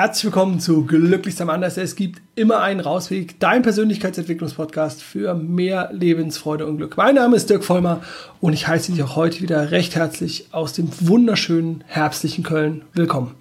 Herzlich 0.00 0.24
willkommen 0.24 0.60
zu 0.60 0.86
Glücklich 0.86 1.38
am 1.42 1.50
Anders. 1.50 1.76
Es 1.76 1.94
gibt 1.94 2.22
immer 2.34 2.62
einen 2.62 2.80
Rausweg, 2.80 3.38
dein 3.38 3.60
Persönlichkeitsentwicklungspodcast 3.60 5.02
für 5.02 5.34
mehr 5.34 5.90
Lebensfreude 5.92 6.64
und 6.64 6.78
Glück. 6.78 6.96
Mein 6.96 7.16
Name 7.16 7.36
ist 7.36 7.50
Dirk 7.50 7.64
Vollmer 7.64 8.00
und 8.40 8.54
ich 8.54 8.66
heiße 8.66 8.92
dich 8.92 9.02
auch 9.02 9.14
heute 9.14 9.42
wieder 9.42 9.72
recht 9.72 9.96
herzlich 9.96 10.46
aus 10.52 10.72
dem 10.72 10.88
wunderschönen 11.00 11.84
herbstlichen 11.86 12.44
Köln 12.44 12.80
willkommen. 12.94 13.34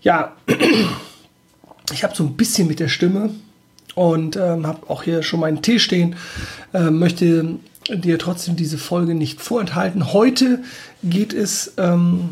Ja, 0.00 0.32
ich 1.92 2.02
habe 2.02 2.16
so 2.16 2.24
ein 2.24 2.34
bisschen 2.34 2.66
mit 2.66 2.80
der 2.80 2.88
Stimme 2.88 3.30
und 3.94 4.34
ähm, 4.34 4.66
habe 4.66 4.90
auch 4.90 5.04
hier 5.04 5.22
schon 5.22 5.38
meinen 5.38 5.62
Tee 5.62 5.78
stehen, 5.78 6.16
äh, 6.74 6.90
möchte 6.90 7.60
dir 7.88 8.18
trotzdem 8.18 8.56
diese 8.56 8.78
Folge 8.78 9.14
nicht 9.14 9.40
vorenthalten. 9.40 10.12
Heute 10.12 10.64
geht 11.04 11.32
es 11.32 11.74
ähm, 11.76 12.30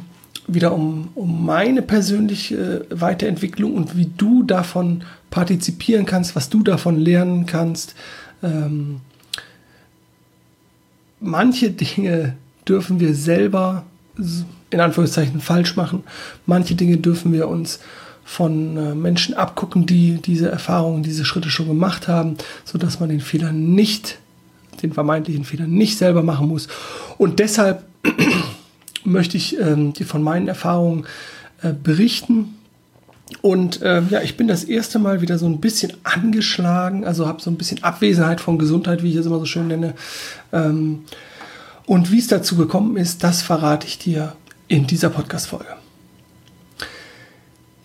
wieder 0.55 0.73
um, 0.73 1.09
um 1.15 1.45
meine 1.45 1.83
persönliche 1.83 2.87
Weiterentwicklung 2.91 3.75
und 3.75 3.97
wie 3.97 4.11
du 4.17 4.43
davon 4.43 5.03
partizipieren 5.31 6.07
kannst, 6.07 6.35
was 6.37 6.49
du 6.49 6.63
davon 6.63 6.99
lernen 6.99 7.47
kannst. 7.47 7.95
Ähm, 8.43 9.01
manche 11.21 11.71
Dinge 11.71 12.35
dürfen 12.67 13.01
wir 13.01 13.15
selber 13.15 13.85
in 14.71 14.81
Anführungszeichen 14.81 15.41
falsch 15.41 15.77
machen. 15.77 16.05
Manche 16.47 16.75
Dinge 16.75 16.97
dürfen 16.97 17.33
wir 17.33 17.49
uns 17.49 17.81
von 18.25 18.77
äh, 18.77 18.95
Menschen 18.95 19.35
abgucken, 19.35 19.87
die 19.87 20.21
diese 20.23 20.51
Erfahrungen, 20.51 21.03
diese 21.03 21.25
Schritte 21.25 21.51
schon 21.51 21.67
gemacht 21.67 22.07
haben, 22.07 22.37
sodass 22.65 23.01
man 23.01 23.09
den 23.09 23.21
Fehler 23.21 23.53
nicht, 23.53 24.19
den 24.83 24.93
vermeintlichen 24.93 25.45
Fehler 25.45 25.67
nicht 25.67 25.99
selber 25.99 26.23
machen 26.23 26.49
muss. 26.49 26.69
Und 27.19 27.41
deshalb 27.41 27.85
möchte 29.05 29.37
ich 29.37 29.59
ähm, 29.59 29.93
dir 29.93 30.07
von 30.07 30.23
meinen 30.23 30.49
Erfahrungen 30.49 31.07
äh, 31.63 31.73
berichten. 31.73 32.57
Und 33.43 33.81
äh, 33.83 34.03
ja, 34.11 34.23
ich 34.23 34.37
bin 34.37 34.49
das 34.49 34.65
erste 34.65 34.99
Mal 34.99 35.21
wieder 35.21 35.39
so 35.39 35.47
ein 35.47 35.61
bisschen 35.61 35.93
angeschlagen, 36.03 37.05
also 37.05 37.27
habe 37.27 37.41
so 37.41 37.51
ein 37.51 37.57
bisschen 37.57 37.83
Abwesenheit 37.83 38.41
von 38.41 38.59
Gesundheit, 38.59 39.03
wie 39.03 39.11
ich 39.11 39.17
es 39.17 39.27
immer 39.27 39.39
so 39.39 39.47
schön 39.47 39.69
nenne. 39.69 39.95
Ähm, 40.53 41.05
und 41.87 42.13
wie 42.13 42.19
es 42.19 42.29
dazu 42.29 42.57
gekommen 42.57 42.97
ist, 42.97 43.25
das 43.25 43.43
verrate 43.43 43.87
ich 43.87 43.99
dir 43.99 44.35
in 44.69 44.87
dieser 44.87 45.11
Podcast-Folge. 45.11 45.77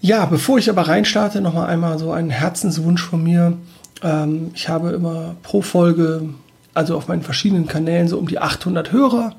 Ja, 0.02 0.26
bevor 0.26 0.60
ich 0.60 0.70
aber 0.70 0.84
reinstarte, 0.84 1.42
nochmal 1.42 1.68
einmal 1.68 1.98
so 1.98 2.12
einen 2.12 2.30
Herzenswunsch 2.30 3.02
von 3.02 3.24
mir. 3.24 3.58
Ähm, 4.04 4.52
ich 4.54 4.70
habe 4.70 4.92
immer 4.92 5.36
pro 5.42 5.64
Folge, 5.64 6.30
also 6.76 6.96
auf 6.96 7.08
meinen 7.08 7.24
verschiedenen 7.24 7.66
Kanälen, 7.66 8.08
so 8.08 8.20
um 8.20 8.28
die 8.28 8.38
800 8.38 8.92
Hörer 8.92 9.36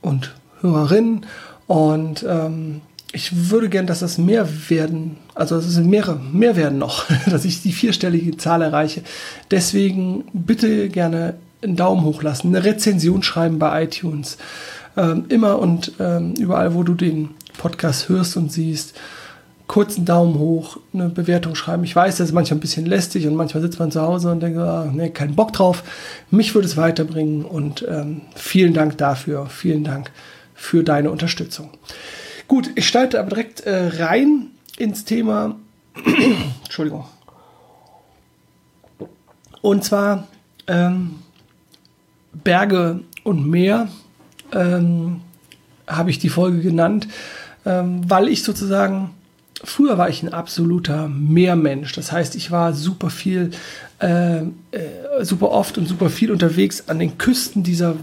und 0.00 0.32
Hörerinnen. 0.60 1.26
Und 1.66 2.24
ähm, 2.28 2.80
ich 3.12 3.50
würde 3.50 3.68
gern, 3.68 3.86
dass 3.86 4.00
das 4.00 4.18
mehr 4.18 4.48
werden, 4.68 5.16
also 5.34 5.56
es 5.56 5.78
mehrere, 5.78 6.16
mehr 6.16 6.56
werden 6.56 6.78
noch, 6.78 7.06
dass 7.30 7.44
ich 7.44 7.62
die 7.62 7.72
vierstellige 7.72 8.36
Zahl 8.36 8.62
erreiche. 8.62 9.02
Deswegen 9.50 10.24
bitte 10.32 10.88
gerne 10.88 11.34
einen 11.62 11.76
Daumen 11.76 12.04
hoch 12.04 12.22
lassen, 12.22 12.48
eine 12.48 12.64
Rezension 12.64 13.22
schreiben 13.22 13.58
bei 13.58 13.84
iTunes. 13.84 14.38
Ähm, 14.96 15.26
immer 15.28 15.58
und 15.58 15.92
ähm, 16.00 16.34
überall, 16.38 16.74
wo 16.74 16.82
du 16.82 16.94
den 16.94 17.30
Podcast 17.58 18.08
hörst 18.08 18.36
und 18.36 18.50
siehst, 18.50 18.94
kurzen 19.66 20.04
Daumen 20.04 20.36
hoch, 20.38 20.78
eine 20.92 21.10
Bewertung 21.10 21.54
schreiben. 21.54 21.84
Ich 21.84 21.94
weiß, 21.94 22.16
das 22.16 22.30
ist 22.30 22.34
manchmal 22.34 22.58
ein 22.58 22.60
bisschen 22.60 22.86
lästig 22.86 23.28
und 23.28 23.36
manchmal 23.36 23.62
sitzt 23.62 23.78
man 23.78 23.92
zu 23.92 24.00
Hause 24.00 24.32
und 24.32 24.40
denkt, 24.40 24.58
ah, 24.58 24.90
nee, 24.92 25.10
keinen 25.10 25.36
Bock 25.36 25.52
drauf. 25.52 25.84
Mich 26.32 26.56
würde 26.56 26.66
es 26.66 26.76
weiterbringen 26.76 27.44
und 27.44 27.86
ähm, 27.88 28.22
vielen 28.34 28.74
Dank 28.74 28.98
dafür. 28.98 29.46
Vielen 29.46 29.84
Dank 29.84 30.10
für 30.60 30.84
deine 30.84 31.10
Unterstützung. 31.10 31.70
Gut, 32.46 32.70
ich 32.74 32.86
starte 32.86 33.18
aber 33.18 33.30
direkt 33.30 33.60
äh, 33.60 33.88
rein 33.98 34.48
ins 34.76 35.06
Thema. 35.06 35.56
Entschuldigung. 36.64 37.06
Und 39.62 39.84
zwar 39.84 40.28
ähm, 40.66 41.16
Berge 42.44 43.00
und 43.24 43.48
Meer 43.48 43.88
ähm, 44.52 45.22
habe 45.86 46.10
ich 46.10 46.18
die 46.18 46.28
Folge 46.28 46.60
genannt, 46.60 47.08
ähm, 47.64 48.02
weil 48.08 48.28
ich 48.28 48.42
sozusagen 48.42 49.14
früher 49.64 49.96
war 49.96 50.10
ich 50.10 50.22
ein 50.22 50.32
absoluter 50.32 51.08
Meermensch. 51.08 51.92
Das 51.94 52.12
heißt, 52.12 52.36
ich 52.36 52.50
war 52.50 52.74
super 52.74 53.08
viel, 53.08 53.50
äh, 53.98 54.40
äh, 54.40 54.44
super 55.22 55.50
oft 55.52 55.78
und 55.78 55.86
super 55.86 56.10
viel 56.10 56.30
unterwegs 56.30 56.84
an 56.88 56.98
den 56.98 57.16
Küsten 57.16 57.62
dieser 57.62 57.96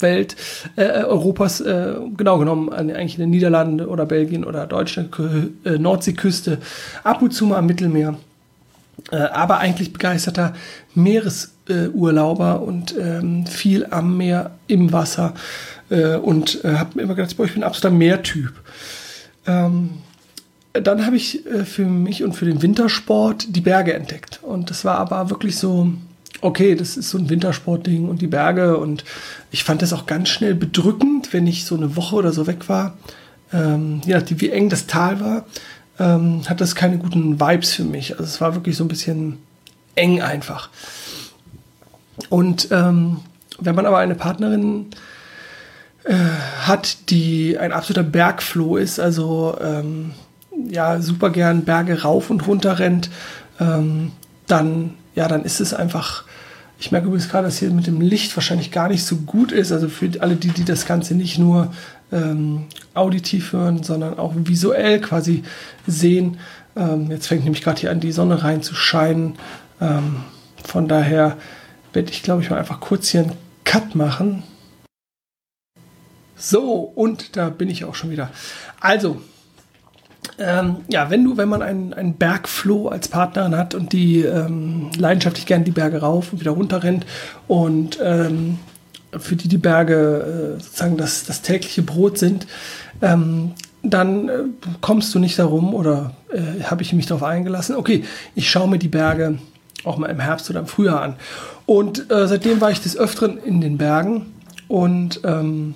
Welt 0.00 0.36
äh, 0.76 1.04
Europas, 1.04 1.60
äh, 1.60 1.94
genau 2.16 2.38
genommen 2.38 2.70
eigentlich 2.72 3.14
in 3.14 3.20
den 3.20 3.30
Niederlanden 3.30 3.80
oder 3.80 4.06
Belgien 4.06 4.44
oder 4.44 4.66
Deutschland, 4.66 5.14
äh, 5.64 5.78
Nordseeküste, 5.78 6.58
ab 7.02 7.22
und 7.22 7.32
zu 7.32 7.46
mal 7.46 7.58
am 7.58 7.66
Mittelmeer. 7.66 8.16
Äh, 9.10 9.16
aber 9.16 9.58
eigentlich 9.58 9.92
begeisterter 9.92 10.54
Meeresurlauber 10.94 12.62
und 12.62 12.94
ähm, 12.98 13.46
viel 13.46 13.86
am 13.90 14.16
Meer, 14.16 14.52
im 14.66 14.92
Wasser. 14.92 15.34
Äh, 15.90 16.16
und 16.16 16.64
äh, 16.64 16.76
habe 16.76 16.90
mir 16.94 17.02
immer 17.02 17.14
gedacht, 17.14 17.36
boah, 17.36 17.44
ich 17.44 17.52
bin 17.52 17.62
ein 17.62 17.66
absoluter 17.66 17.94
Meertyp. 17.94 18.52
Ähm, 19.46 19.90
dann 20.72 21.06
habe 21.06 21.14
ich 21.14 21.44
für 21.66 21.84
mich 21.84 22.24
und 22.24 22.32
für 22.32 22.46
den 22.46 22.60
Wintersport 22.60 23.54
die 23.54 23.60
Berge 23.60 23.94
entdeckt. 23.94 24.40
Und 24.42 24.70
das 24.70 24.84
war 24.84 24.98
aber 24.98 25.30
wirklich 25.30 25.56
so 25.56 25.92
okay, 26.40 26.74
das 26.74 26.96
ist 26.96 27.10
so 27.10 27.18
ein 27.18 27.30
Wintersportding 27.30 28.08
und 28.08 28.20
die 28.20 28.26
Berge 28.26 28.76
und 28.76 29.04
ich 29.50 29.64
fand 29.64 29.82
das 29.82 29.92
auch 29.92 30.06
ganz 30.06 30.28
schnell 30.28 30.54
bedrückend, 30.54 31.32
wenn 31.32 31.46
ich 31.46 31.64
so 31.64 31.76
eine 31.76 31.96
Woche 31.96 32.16
oder 32.16 32.32
so 32.32 32.46
weg 32.46 32.68
war. 32.68 32.96
Ähm, 33.52 34.00
je 34.04 34.14
nachdem, 34.14 34.40
wie 34.40 34.50
eng 34.50 34.68
das 34.68 34.86
Tal 34.86 35.20
war, 35.20 35.46
ähm, 35.98 36.42
hat 36.48 36.60
das 36.60 36.74
keine 36.74 36.98
guten 36.98 37.40
Vibes 37.40 37.72
für 37.72 37.84
mich. 37.84 38.12
Also 38.12 38.24
es 38.24 38.40
war 38.40 38.54
wirklich 38.54 38.76
so 38.76 38.84
ein 38.84 38.88
bisschen 38.88 39.38
eng 39.94 40.20
einfach. 40.20 40.70
Und 42.28 42.68
ähm, 42.70 43.20
wenn 43.60 43.74
man 43.74 43.86
aber 43.86 43.98
eine 43.98 44.14
Partnerin 44.14 44.86
äh, 46.04 46.14
hat, 46.62 47.10
die 47.10 47.58
ein 47.58 47.72
absoluter 47.72 48.02
Bergfloh 48.02 48.76
ist, 48.76 48.98
also 48.98 49.56
ähm, 49.60 50.12
ja 50.68 51.00
super 51.00 51.30
gern 51.30 51.64
Berge 51.64 52.02
rauf 52.02 52.30
und 52.30 52.46
runter 52.46 52.78
rennt, 52.78 53.10
ähm, 53.60 54.12
dann 54.46 54.94
ja, 55.14 55.28
dann 55.28 55.44
ist 55.44 55.60
es 55.60 55.74
einfach 55.74 56.24
ich 56.78 56.92
merke 56.92 57.06
übrigens 57.06 57.28
gerade, 57.28 57.46
dass 57.46 57.58
hier 57.58 57.70
mit 57.70 57.86
dem 57.86 58.00
Licht 58.00 58.36
wahrscheinlich 58.36 58.70
gar 58.70 58.88
nicht 58.88 59.04
so 59.04 59.16
gut 59.16 59.52
ist. 59.52 59.72
Also 59.72 59.88
für 59.88 60.10
alle 60.20 60.36
die, 60.36 60.48
die 60.48 60.64
das 60.64 60.86
Ganze 60.86 61.14
nicht 61.14 61.38
nur 61.38 61.72
ähm, 62.12 62.64
auditiv 62.94 63.52
hören, 63.52 63.82
sondern 63.82 64.18
auch 64.18 64.32
visuell 64.36 65.00
quasi 65.00 65.44
sehen. 65.86 66.38
Ähm, 66.76 67.10
jetzt 67.10 67.28
fängt 67.28 67.44
nämlich 67.44 67.62
gerade 67.62 67.80
hier 67.80 67.90
an, 67.90 68.00
die 68.00 68.12
Sonne 68.12 68.42
rein 68.42 68.62
zu 68.62 68.74
scheinen. 68.74 69.36
Ähm, 69.80 70.24
von 70.64 70.88
daher 70.88 71.36
werde 71.92 72.10
ich, 72.10 72.22
glaube 72.22 72.42
ich, 72.42 72.50
mal 72.50 72.58
einfach 72.58 72.80
kurz 72.80 73.08
hier 73.08 73.22
einen 73.22 73.32
Cut 73.64 73.94
machen. 73.94 74.42
So, 76.36 76.80
und 76.80 77.36
da 77.36 77.48
bin 77.48 77.70
ich 77.70 77.84
auch 77.84 77.94
schon 77.94 78.10
wieder. 78.10 78.30
Also, 78.80 79.22
ähm, 80.38 80.76
ja, 80.88 81.10
wenn 81.10 81.24
du, 81.24 81.36
wenn 81.36 81.48
man 81.48 81.62
einen, 81.62 81.94
einen 81.94 82.14
Bergfloh 82.14 82.88
als 82.88 83.08
Partnerin 83.08 83.56
hat 83.56 83.74
und 83.74 83.92
die 83.92 84.22
ähm, 84.22 84.90
leidenschaftlich 84.96 85.46
gerne 85.46 85.64
die 85.64 85.70
Berge 85.70 85.98
rauf 85.98 86.32
und 86.32 86.40
wieder 86.40 86.52
runter 86.52 86.82
rennt 86.82 87.06
und 87.46 87.98
ähm, 88.02 88.58
für 89.18 89.36
die 89.36 89.48
die 89.48 89.58
Berge 89.58 90.56
äh, 90.56 90.62
sozusagen 90.62 90.96
das, 90.96 91.24
das 91.24 91.42
tägliche 91.42 91.82
Brot 91.82 92.18
sind, 92.18 92.46
ähm, 93.00 93.52
dann 93.82 94.28
äh, 94.28 94.32
kommst 94.80 95.14
du 95.14 95.18
nicht 95.18 95.38
darum 95.38 95.74
oder 95.74 96.14
äh, 96.32 96.64
habe 96.64 96.82
ich 96.82 96.92
mich 96.92 97.06
darauf 97.06 97.22
eingelassen, 97.22 97.76
okay, 97.76 98.04
ich 98.34 98.50
schaue 98.50 98.68
mir 98.68 98.78
die 98.78 98.88
Berge 98.88 99.38
auch 99.84 99.98
mal 99.98 100.08
im 100.08 100.20
Herbst 100.20 100.48
oder 100.50 100.60
im 100.60 100.66
Frühjahr 100.66 101.02
an. 101.02 101.16
Und 101.66 102.10
äh, 102.10 102.26
seitdem 102.26 102.60
war 102.60 102.70
ich 102.70 102.80
des 102.80 102.96
Öfteren 102.96 103.38
in 103.38 103.60
den 103.60 103.78
Bergen 103.78 104.32
und 104.68 105.20
ähm, 105.24 105.74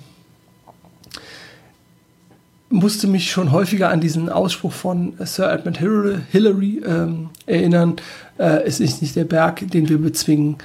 musste 2.69 3.07
mich 3.07 3.31
schon 3.31 3.51
häufiger 3.51 3.89
an 3.89 3.99
diesen 3.99 4.29
Ausspruch 4.29 4.73
von 4.73 5.13
Sir 5.19 5.51
Edmund 5.51 5.79
Hillary 5.79 6.81
ähm, 6.85 7.29
erinnern. 7.45 7.95
Äh, 8.37 8.63
es 8.63 8.79
ist 8.79 9.01
nicht 9.01 9.15
der 9.15 9.23
Berg, 9.23 9.69
den 9.71 9.89
wir 9.89 9.97
bezwingen, 9.97 10.57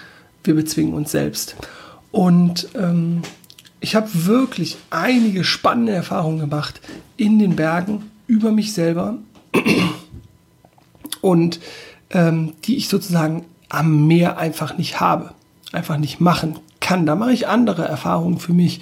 wir 0.44 0.54
bezwingen 0.54 0.94
uns 0.94 1.10
selbst. 1.10 1.56
Und 2.12 2.68
ähm, 2.74 3.22
ich 3.80 3.94
habe 3.94 4.08
wirklich 4.12 4.76
einige 4.90 5.44
spannende 5.44 5.92
Erfahrungen 5.92 6.38
gemacht 6.40 6.80
in 7.16 7.38
den 7.38 7.56
Bergen 7.56 8.10
über 8.26 8.52
mich 8.52 8.72
selber 8.72 9.18
und 11.20 11.60
ähm, 12.10 12.52
die 12.64 12.76
ich 12.76 12.88
sozusagen 12.88 13.44
am 13.68 14.06
Meer 14.06 14.38
einfach 14.38 14.78
nicht 14.78 15.00
habe, 15.00 15.32
einfach 15.72 15.96
nicht 15.96 16.20
machen 16.20 16.58
kann. 16.80 17.06
Da 17.06 17.16
mache 17.16 17.32
ich 17.32 17.48
andere 17.48 17.84
Erfahrungen 17.84 18.38
für 18.38 18.52
mich 18.52 18.80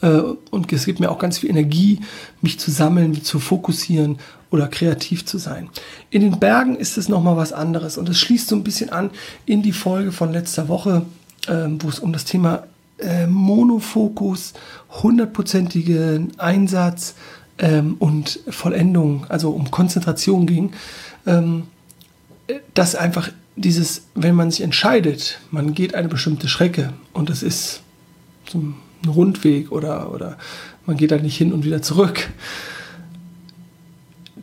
äh, 0.00 0.20
und 0.50 0.72
es 0.72 0.84
gibt 0.84 1.00
mir 1.00 1.10
auch 1.10 1.18
ganz 1.18 1.38
viel 1.38 1.50
Energie, 1.50 2.00
mich 2.40 2.58
zu 2.58 2.70
sammeln, 2.70 3.22
zu 3.22 3.38
fokussieren 3.38 4.18
oder 4.50 4.68
kreativ 4.68 5.26
zu 5.26 5.38
sein. 5.38 5.68
In 6.10 6.22
den 6.22 6.38
Bergen 6.38 6.76
ist 6.76 6.96
es 6.96 7.08
nochmal 7.08 7.36
was 7.36 7.52
anderes 7.52 7.98
und 7.98 8.08
es 8.08 8.18
schließt 8.18 8.48
so 8.48 8.56
ein 8.56 8.64
bisschen 8.64 8.90
an 8.90 9.10
in 9.46 9.62
die 9.62 9.72
Folge 9.72 10.12
von 10.12 10.32
letzter 10.32 10.68
Woche, 10.68 11.02
ähm, 11.48 11.82
wo 11.82 11.88
es 11.88 11.98
um 11.98 12.12
das 12.12 12.24
Thema 12.24 12.64
äh, 12.98 13.26
Monofokus, 13.26 14.54
hundertprozentigen 15.02 16.38
Einsatz 16.38 17.14
ähm, 17.58 17.96
und 17.98 18.40
Vollendung, 18.48 19.26
also 19.28 19.50
um 19.50 19.70
Konzentration 19.70 20.46
ging, 20.46 20.72
ähm, 21.26 21.64
dass 22.74 22.94
einfach 22.94 23.30
dieses, 23.56 24.02
wenn 24.14 24.34
man 24.34 24.50
sich 24.50 24.62
entscheidet, 24.62 25.40
man 25.50 25.74
geht 25.74 25.94
eine 25.94 26.08
bestimmte 26.08 26.48
Strecke 26.48 26.92
und 27.12 27.28
es 27.28 27.42
ist 27.42 27.82
so 28.48 28.58
ein 29.02 29.08
Rundweg 29.08 29.72
oder, 29.72 30.12
oder 30.12 30.38
man 30.86 30.96
geht 30.96 31.10
da 31.10 31.16
nicht 31.16 31.36
hin 31.36 31.52
und 31.52 31.64
wieder 31.64 31.82
zurück, 31.82 32.28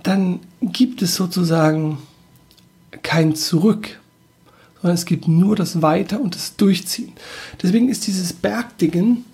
dann 0.03 0.39
gibt 0.61 1.01
es 1.01 1.15
sozusagen 1.15 1.97
kein 3.01 3.35
Zurück, 3.35 3.99
sondern 4.81 4.95
es 4.95 5.05
gibt 5.05 5.27
nur 5.27 5.55
das 5.55 5.81
Weiter 5.81 6.21
und 6.21 6.35
das 6.35 6.55
Durchziehen. 6.55 7.13
Deswegen 7.61 7.89
ist 7.89 8.05
dieses 8.07 8.33
Bergdingen 8.33 9.25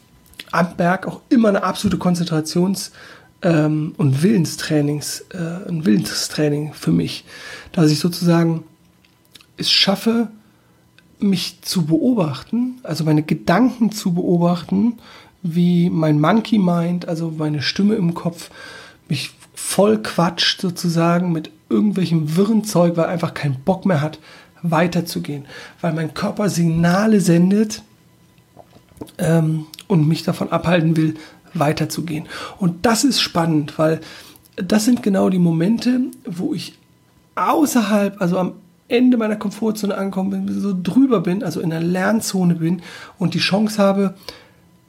am 0.52 0.76
Berg 0.78 1.08
auch 1.08 1.22
immer 1.30 1.50
eine 1.50 1.64
absolute 1.64 1.98
Konzentrations- 1.98 2.92
ähm, 3.42 3.94
und 3.98 4.22
Willenstrainings, 4.22 5.26
äh, 5.34 5.68
ein 5.68 5.86
Willenstraining 5.86 6.74
für 6.74 6.92
mich, 6.92 7.26
dass 7.72 7.92
ich 7.92 8.00
sozusagen 8.00 8.64
es 9.58 9.72
schaffe, 9.72 10.30
mich 11.22 11.62
zu 11.62 11.86
beobachten, 11.86 12.80
also 12.84 13.04
meine 13.04 13.24
Gedanken 13.24 13.92
zu 13.92 14.14
beobachten, 14.14 14.98
wie 15.44 15.90
mein 15.90 16.20
Monkey 16.20 16.58
Mind, 16.58 17.08
also 17.08 17.34
meine 17.36 17.62
Stimme 17.62 17.96
im 17.96 18.14
Kopf, 18.14 18.50
mich 19.10 19.32
voll 19.54 20.02
quatscht 20.02 20.62
sozusagen 20.62 21.32
mit 21.32 21.52
irgendwelchem 21.70 22.36
wirren 22.36 22.64
Zeug, 22.64 22.98
weil 22.98 23.06
einfach 23.06 23.34
keinen 23.34 23.60
Bock 23.64 23.86
mehr 23.86 24.02
hat, 24.02 24.20
weiterzugehen, 24.62 25.46
weil 25.80 25.94
mein 25.94 26.14
Körper 26.14 26.50
Signale 26.50 27.22
sendet 27.22 27.82
ähm, 29.18 29.66
und 29.88 30.08
mich 30.08 30.24
davon 30.24 30.52
abhalten 30.52 30.98
will, 30.98 31.16
weiterzugehen. 31.54 32.28
Und 32.60 32.86
das 32.86 33.04
ist 33.04 33.22
spannend, 33.22 33.78
weil 33.78 34.02
das 34.56 34.86
sind 34.86 35.02
genau 35.02 35.30
die 35.30 35.40
Momente, 35.40 36.02
wo 36.26 36.54
ich 36.54 36.78
außerhalb, 37.36 38.22
also 38.22 38.38
am 38.38 38.54
Ende 38.92 39.18
meiner 39.18 39.38
Komfortzone 39.38 39.98
angekommen 39.98 40.46
bin, 40.46 40.62
so 40.62 40.76
drüber 40.80 41.22
bin, 41.22 41.44
also 41.44 41.62
in 41.62 41.70
der 41.70 41.82
Lernzone 41.82 42.56
bin 42.56 42.82
und 43.18 43.34
die 43.34 43.40
Chance 43.40 43.82
habe, 43.82 44.16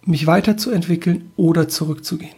mich 0.04 0.26
weiterzuentwickeln 0.26 1.30
oder 1.36 1.68
zurückzugehen. 1.68 2.34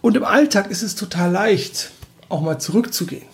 Und 0.00 0.16
im 0.16 0.24
Alltag 0.24 0.70
ist 0.70 0.82
es 0.82 0.96
total 0.96 1.30
leicht, 1.30 1.92
auch 2.28 2.42
mal 2.42 2.58
zurückzugehen. 2.58 3.26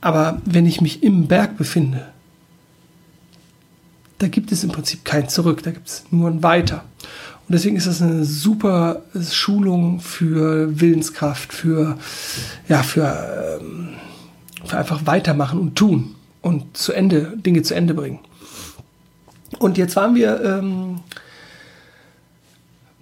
Aber 0.00 0.40
wenn 0.44 0.64
ich 0.64 0.80
mich 0.80 1.02
im 1.02 1.26
Berg 1.26 1.58
befinde, 1.58 2.06
da 4.18 4.28
gibt 4.28 4.52
es 4.52 4.64
im 4.64 4.70
Prinzip 4.70 5.04
kein 5.04 5.28
Zurück, 5.28 5.62
da 5.62 5.72
gibt 5.72 5.88
es 5.88 6.04
nur 6.10 6.30
ein 6.30 6.42
Weiter. 6.42 6.84
Und 7.48 7.54
deswegen 7.54 7.76
ist 7.76 7.86
das 7.86 8.00
eine 8.00 8.24
super 8.24 9.02
Schulung 9.20 10.00
für 10.00 10.80
Willenskraft, 10.80 11.52
für, 11.52 11.98
ja, 12.68 12.82
für, 12.82 13.58
ähm, 13.60 13.88
für 14.64 14.78
einfach 14.78 15.06
weitermachen 15.06 15.58
und 15.58 15.74
tun 15.74 16.14
und 16.42 16.76
zu 16.76 16.92
Ende, 16.92 17.36
Dinge 17.36 17.62
zu 17.62 17.74
Ende 17.74 17.94
bringen. 17.94 18.20
Und 19.58 19.78
jetzt 19.78 19.96
waren 19.96 20.14
wir 20.14 20.40
ähm, 20.42 21.00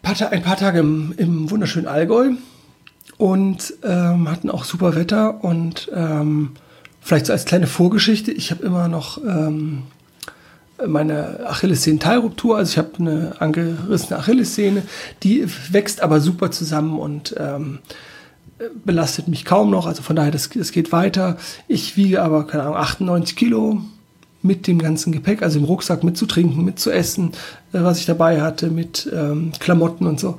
ein 0.02 0.42
paar 0.42 0.56
Tage 0.56 0.78
im, 0.78 1.14
im 1.16 1.50
wunderschönen 1.50 1.86
Allgäu 1.86 2.32
und 3.18 3.74
ähm, 3.82 4.30
hatten 4.30 4.50
auch 4.50 4.64
super 4.64 4.94
Wetter 4.94 5.44
und 5.44 5.90
ähm, 5.94 6.52
vielleicht 7.00 7.26
so 7.26 7.32
als 7.32 7.44
kleine 7.44 7.66
Vorgeschichte, 7.66 8.32
ich 8.32 8.50
habe 8.50 8.64
immer 8.64 8.88
noch 8.88 9.18
ähm, 9.18 9.82
meine 10.86 11.46
Achillessehnenteilruptur, 11.46 12.56
also 12.56 12.70
ich 12.70 12.78
habe 12.78 12.90
eine 12.98 13.32
angerissene 13.40 14.18
Achillessehne, 14.18 14.82
die 15.22 15.46
wächst 15.70 16.00
aber 16.00 16.20
super 16.20 16.50
zusammen 16.50 16.98
und 16.98 17.34
ähm, 17.38 17.80
belastet 18.84 19.28
mich 19.28 19.44
kaum 19.44 19.70
noch, 19.70 19.86
also 19.86 20.02
von 20.02 20.16
daher, 20.16 20.30
das, 20.30 20.48
das 20.50 20.72
geht 20.72 20.92
weiter. 20.92 21.36
Ich 21.68 21.96
wiege 21.96 22.22
aber, 22.22 22.46
keine 22.46 22.64
Ahnung, 22.64 22.76
98 22.76 23.36
Kilo 23.36 23.82
mit 24.42 24.66
dem 24.66 24.78
ganzen 24.78 25.12
Gepäck, 25.12 25.42
also 25.42 25.58
im 25.58 25.64
Rucksack 25.64 26.04
mit 26.04 26.16
zu 26.16 26.26
trinken, 26.26 26.64
mit 26.64 26.78
zu 26.78 26.90
essen, 26.90 27.32
äh, 27.72 27.82
was 27.82 27.98
ich 27.98 28.06
dabei 28.06 28.40
hatte, 28.40 28.68
mit 28.70 29.10
ähm, 29.12 29.52
Klamotten 29.58 30.06
und 30.06 30.20
so. 30.20 30.38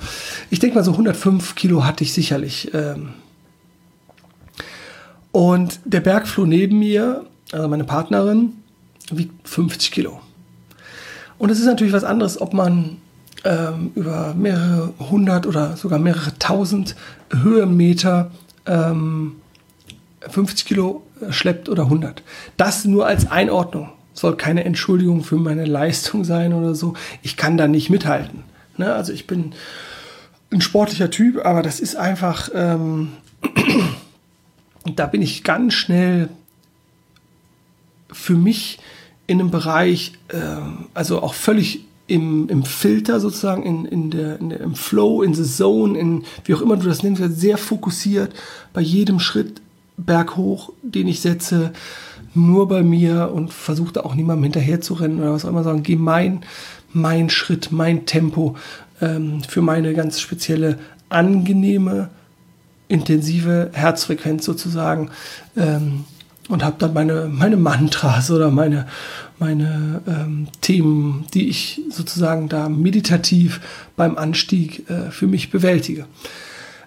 Ich 0.50 0.60
denke 0.60 0.76
mal, 0.76 0.84
so 0.84 0.92
105 0.92 1.56
Kilo 1.56 1.86
hatte 1.86 2.04
ich 2.04 2.14
sicherlich. 2.14 2.74
Ähm. 2.74 3.10
Und 5.32 5.80
der 5.86 6.00
Bergfloh 6.00 6.46
neben 6.46 6.80
mir, 6.80 7.26
also 7.52 7.68
meine 7.68 7.84
Partnerin, 7.84 8.54
wiegt 9.12 9.48
50 9.48 9.92
Kilo. 9.92 10.22
Und 11.38 11.50
es 11.50 11.60
ist 11.60 11.66
natürlich 11.66 11.94
was 11.94 12.04
anderes, 12.04 12.40
ob 12.40 12.54
man 12.54 12.98
ähm, 13.44 13.92
über 13.96 14.34
mehrere 14.34 14.94
hundert 15.00 15.48
oder 15.48 15.78
sogar 15.78 16.00
mehrere 16.00 16.38
tausend 16.40 16.96
Höhenmeter 17.32 18.32
ähm, 18.66 19.36
50 20.28 20.66
Kilo 20.66 21.04
schleppt 21.30 21.70
oder 21.70 21.84
100. 21.84 22.24
Das 22.58 22.86
nur 22.86 23.06
als 23.06 23.30
Einordnung. 23.30 23.90
Soll 24.14 24.36
keine 24.36 24.66
Entschuldigung 24.66 25.24
für 25.24 25.38
meine 25.38 25.66
Leistung 25.66 26.26
sein 26.26 26.54
oder 26.54 26.76
so. 26.76 26.94
Ich 27.22 27.38
kann 27.38 27.58
da 27.58 27.68
nicht 27.68 27.90
mithalten. 27.90 28.44
Ne? 28.78 28.94
Also 28.94 29.14
ich 29.14 29.28
bin 29.28 29.54
ein 30.52 30.62
sportlicher 30.62 31.10
Typ, 31.10 31.46
aber 31.46 31.62
das 31.62 31.80
ist 31.80 31.96
einfach, 31.96 32.50
ähm, 32.54 33.14
da 34.96 35.06
bin 35.06 35.22
ich 35.22 35.44
ganz 35.44 35.74
schnell 35.74 36.30
für 38.12 38.34
mich 38.34 38.80
in 39.28 39.40
einem 39.40 39.52
Bereich, 39.52 40.14
äh, 40.30 40.38
also 40.94 41.22
auch 41.22 41.36
völlig 41.36 41.86
im, 42.10 42.50
im 42.50 42.64
Filter 42.64 43.20
sozusagen, 43.20 43.64
in, 43.64 43.86
in 43.86 44.12
der, 44.12 44.40
in 44.40 44.50
der, 44.50 44.62
im 44.62 44.76
Flow, 44.76 45.22
in 45.22 45.34
the 45.34 45.44
Zone, 45.44 45.98
in 45.98 46.24
wie 46.44 46.56
auch 46.56 46.62
immer 46.62 46.76
du 46.76 46.88
das 46.88 47.04
nennst, 47.04 47.22
sehr 47.40 47.58
fokussiert 47.58 48.34
bei 48.74 48.82
jedem 48.82 49.20
Schritt 49.20 49.62
berghoch, 49.96 50.72
den 50.82 51.08
ich 51.08 51.22
setze, 51.22 51.72
nur 52.34 52.68
bei 52.68 52.84
mir 52.84 53.32
und 53.34 53.54
versuche 53.54 53.94
da 53.94 54.02
auch 54.02 54.16
niemandem 54.16 54.44
hinterher 54.44 54.82
zu 54.82 54.96
rennen 54.96 55.20
oder 55.20 55.34
was 55.34 55.46
auch 55.46 55.50
immer, 55.50 55.64
sagen, 55.64 55.84
geh 55.84 55.96
mein, 55.96 56.42
mein 56.94 57.30
Schritt, 57.30 57.72
mein 57.72 58.06
Tempo 58.06 58.56
ähm, 59.02 59.42
für 59.48 59.62
meine 59.62 59.94
ganz 59.94 60.20
spezielle, 60.20 60.80
angenehme, 61.10 62.10
intensive 62.88 63.70
Herzfrequenz 63.74 64.46
sozusagen. 64.46 65.12
Ähm, 65.56 66.06
und 66.50 66.64
habe 66.64 66.76
dann 66.80 66.94
meine, 66.94 67.30
meine 67.32 67.58
Mantras 67.58 68.30
oder 68.32 68.52
meine, 68.52 68.88
meine 69.38 70.02
ähm, 70.08 70.48
Themen, 70.62 71.26
die 71.34 71.48
ich 71.48 71.82
sozusagen 71.90 72.50
da 72.50 72.68
meditativ 72.68 73.62
beim 73.96 74.18
Anstieg 74.18 74.90
äh, 74.90 75.12
für 75.12 75.28
mich 75.28 75.52
bewältige. 75.52 76.06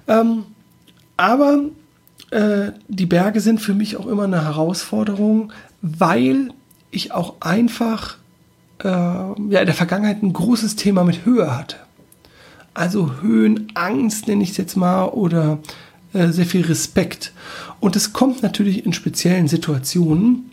Ähm, 0.09 0.45
aber 1.17 1.61
äh, 2.31 2.73
die 2.89 3.07
Berge 3.07 3.41
sind 3.41 3.61
für 3.61 3.75
mich 3.75 3.97
auch 3.97 4.07
immer 4.07 4.25
eine 4.25 4.45
Herausforderung, 4.45 5.53
weil 5.81 6.51
ich 6.91 7.13
auch 7.13 7.35
einfach 7.41 8.17
äh, 8.83 8.89
ja, 8.89 9.35
in 9.39 9.49
der 9.67 9.75
Vergangenheit 9.75 10.23
ein 10.23 10.33
großes 10.33 10.75
Thema 10.77 11.05
mit 11.05 11.25
Höhe 11.25 11.57
hatte. 11.57 11.77
Also 12.75 13.13
Höhenangst 13.21 14.27
nenne 14.27 14.43
ich 14.43 14.51
es 14.51 14.57
jetzt 14.57 14.77
mal 14.77 15.05
oder 15.05 15.59
sehr 16.13 16.47
viel 16.47 16.65
Respekt. 16.67 17.33
Und 17.81 17.97
es 17.97 18.13
kommt 18.13 18.43
natürlich 18.43 18.85
in 18.85 18.93
speziellen 18.93 19.49
Situationen, 19.49 20.51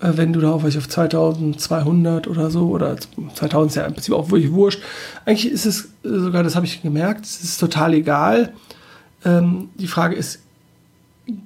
äh, 0.00 0.12
wenn 0.16 0.32
du 0.32 0.40
da 0.40 0.52
auf, 0.52 0.64
auf 0.64 0.88
2200 0.88 2.26
oder 2.26 2.50
so, 2.50 2.68
oder 2.68 2.96
2000 3.34 3.70
ist 3.70 3.76
ja 3.76 3.86
im 3.86 3.94
Prinzip 3.94 4.14
auch 4.14 4.30
wirklich 4.30 4.52
wurscht. 4.52 4.82
Eigentlich 5.24 5.50
ist 5.50 5.66
es 5.66 5.88
sogar, 6.02 6.42
das 6.42 6.56
habe 6.56 6.66
ich 6.66 6.82
gemerkt, 6.82 7.24
es 7.24 7.42
ist 7.42 7.58
total 7.58 7.94
egal. 7.94 8.52
Ähm, 9.24 9.70
die 9.76 9.86
Frage 9.86 10.16
ist, 10.16 10.40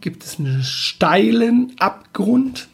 gibt 0.00 0.24
es 0.24 0.38
einen 0.38 0.62
steilen 0.62 1.72
Abgrund, 1.78 2.68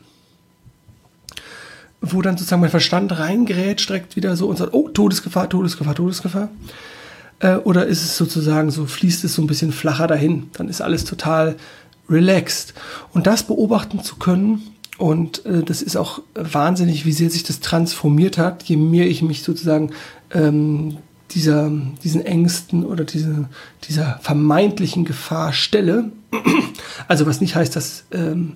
wo 2.01 2.23
dann 2.23 2.37
sozusagen 2.37 2.63
mein 2.63 2.71
Verstand 2.71 3.19
reingerät, 3.19 3.89
direkt 3.89 4.17
wieder 4.17 4.37
so 4.37 4.49
und 4.49 4.57
sagt, 4.57 4.73
oh, 4.75 4.89
Todesgefahr, 4.89 5.49
Todesgefahr, 5.49 5.95
Todesgefahr. 5.95 6.49
Äh, 7.43 7.57
oder 7.57 7.87
ist 7.87 8.03
es 8.03 8.17
sozusagen 8.17 8.71
so, 8.71 8.87
fließt 8.87 9.25
es 9.25 9.35
so 9.35 9.43
ein 9.43 9.47
bisschen 9.47 9.73
flacher 9.73 10.07
dahin? 10.07 10.49
Dann 10.55 10.69
ist 10.69 10.81
alles 10.81 11.05
total 11.05 11.57
relaxed. 12.09 12.73
Und 13.13 13.27
das 13.27 13.43
beobachten 13.43 14.03
zu 14.03 14.17
können, 14.17 14.63
und 14.99 15.45
äh, 15.47 15.63
das 15.63 15.83
ist 15.83 15.97
auch 15.97 16.23
wahnsinnig, 16.35 17.05
wie 17.05 17.13
sehr 17.13 17.31
sich 17.31 17.43
das 17.43 17.61
transformiert 17.61 18.39
hat, 18.39 18.63
je 18.63 18.77
mehr 18.77 19.09
ich 19.09 19.23
mich 19.23 19.43
sozusagen 19.43 19.91
ähm, 20.33 20.99
dieser, 21.33 21.71
diesen 22.05 22.25
Ängsten 22.25 22.85
oder 22.85 23.05
diese, 23.05 23.49
dieser 23.89 24.21
vermeintlichen 24.23 25.05
Gefahr 25.05 25.53
stelle. 25.53 26.13
Also 27.09 27.27
was 27.27 27.41
nicht 27.41 27.57
heißt, 27.57 27.75
dass 27.75 28.05
ähm, 28.13 28.53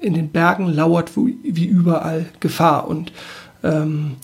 in 0.00 0.14
den 0.14 0.30
Bergen 0.30 0.66
lauert 0.66 1.10
wie, 1.16 1.66
überall 1.66 2.26
Gefahr. 2.38 2.88
Und 2.88 3.12
ähm, 3.62 4.16